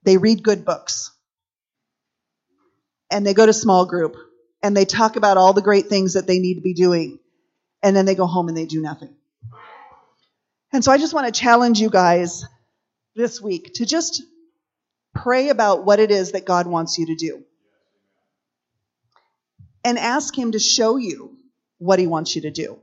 They 0.04 0.18
read 0.18 0.42
good 0.42 0.64
books 0.64 1.12
and 3.10 3.26
they 3.26 3.34
go 3.34 3.46
to 3.46 3.52
small 3.52 3.86
group 3.86 4.16
and 4.62 4.76
they 4.76 4.84
talk 4.84 5.16
about 5.16 5.36
all 5.38 5.52
the 5.52 5.62
great 5.62 5.86
things 5.88 6.14
that 6.14 6.26
they 6.26 6.38
need 6.38 6.56
to 6.56 6.60
be 6.62 6.74
doing 6.74 7.18
and 7.82 7.96
then 7.96 8.06
they 8.06 8.14
go 8.14 8.26
home 8.26 8.48
and 8.48 8.56
they 8.56 8.66
do 8.66 8.82
nothing. 8.82 9.14
And 10.72 10.84
so 10.84 10.92
I 10.92 10.98
just 10.98 11.14
want 11.14 11.32
to 11.32 11.40
challenge 11.40 11.80
you 11.80 11.90
guys 11.90 12.44
this 13.16 13.40
week 13.40 13.72
to 13.74 13.86
just 13.86 14.22
pray 15.14 15.48
about 15.48 15.84
what 15.84 15.98
it 15.98 16.10
is 16.10 16.32
that 16.32 16.44
God 16.44 16.66
wants 16.66 16.98
you 16.98 17.06
to 17.06 17.16
do. 17.16 17.44
And 19.84 19.98
ask 19.98 20.36
Him 20.36 20.52
to 20.52 20.58
show 20.58 20.96
you 20.96 21.36
what 21.78 21.98
He 21.98 22.06
wants 22.06 22.36
you 22.36 22.42
to 22.42 22.50
do. 22.50 22.78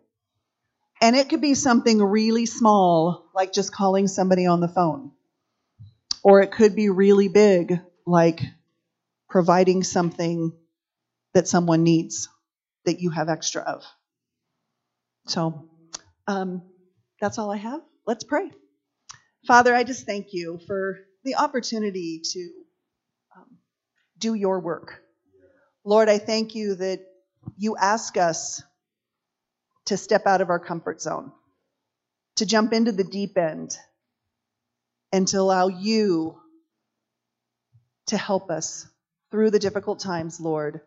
And 1.02 1.16
it 1.16 1.30
could 1.30 1.42
be 1.42 1.54
something 1.54 2.02
really 2.02 2.46
small, 2.46 3.30
like 3.34 3.54
just 3.54 3.74
calling 3.74 4.08
somebody 4.08 4.48
on 4.48 4.60
the 4.60 4.68
phone. 4.68 5.12
Or 6.24 6.42
it 6.42 6.52
could 6.52 6.76
be 6.76 6.90
really 6.90 7.28
big, 7.28 7.80
like 8.06 8.42
providing 9.30 9.84
something 9.84 10.52
that 11.34 11.48
someone 11.48 11.84
needs 11.84 12.28
that 12.86 13.00
you 13.00 13.12
have 13.12 13.30
extra 13.30 13.62
of. 13.62 13.84
So 15.28 15.70
um, 16.26 16.64
that's 17.20 17.38
all 17.38 17.52
I 17.52 17.58
have. 17.58 17.82
Let's 18.06 18.24
pray. 18.24 18.52
Father, 19.46 19.74
I 19.74 19.84
just 19.84 20.06
thank 20.06 20.34
you 20.34 20.60
for 20.68 21.00
the 21.24 21.36
opportunity 21.36 22.22
to 22.24 22.50
um, 23.36 23.58
do 24.18 24.34
your 24.34 24.60
work. 24.60 25.02
Lord, 25.84 26.10
I 26.10 26.18
thank 26.18 26.56
you 26.56 26.76
that 26.76 27.00
you 27.58 27.78
ask 27.78 28.18
us 28.18 28.62
to 29.86 29.98
step 29.98 30.26
out 30.26 30.42
of 30.42 30.50
our 30.50 30.60
comfort 30.60 31.02
zone, 31.02 31.32
to 32.36 32.46
jump 32.46 32.74
into 32.74 32.92
the 32.92 33.06
deep 33.06 33.38
end, 33.38 33.78
and 35.12 35.28
to 35.30 35.38
allow 35.38 35.70
you 35.70 36.38
to 38.08 38.18
help 38.18 38.52
us 38.52 38.88
through 39.32 39.52
the 39.52 39.60
difficult 39.60 40.00
times, 40.00 40.40
Lord, 40.40 40.82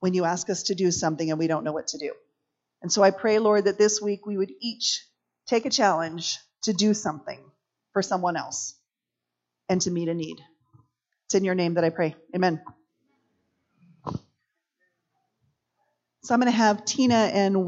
when 0.00 0.14
you 0.14 0.24
ask 0.24 0.50
us 0.50 0.64
to 0.64 0.74
do 0.74 0.90
something 0.90 1.30
and 1.30 1.38
we 1.38 1.46
don't 1.46 1.64
know 1.64 1.72
what 1.72 1.88
to 1.88 1.98
do. 1.98 2.12
And 2.82 2.92
so 2.92 3.02
I 3.02 3.10
pray, 3.10 3.38
Lord, 3.38 3.64
that 3.64 3.78
this 3.78 4.00
week 4.00 4.26
we 4.26 4.36
would 4.36 4.52
each 4.60 5.04
take 5.48 5.66
a 5.66 5.70
challenge 5.70 6.38
to 6.62 6.72
do 6.72 6.94
something 6.94 7.40
for 7.92 8.02
someone 8.02 8.36
else 8.36 8.76
and 9.68 9.80
to 9.82 9.90
meet 9.90 10.08
a 10.08 10.14
need. 10.14 10.38
It's 11.26 11.34
in 11.34 11.44
your 11.44 11.54
name 11.54 11.74
that 11.74 11.84
I 11.84 11.90
pray. 11.90 12.16
Amen. 12.34 12.62
So 16.24 16.34
I'm 16.34 16.40
going 16.40 16.52
to 16.52 16.56
have 16.56 16.84
Tina 16.84 17.14
and 17.14 17.56
Will. 17.56 17.66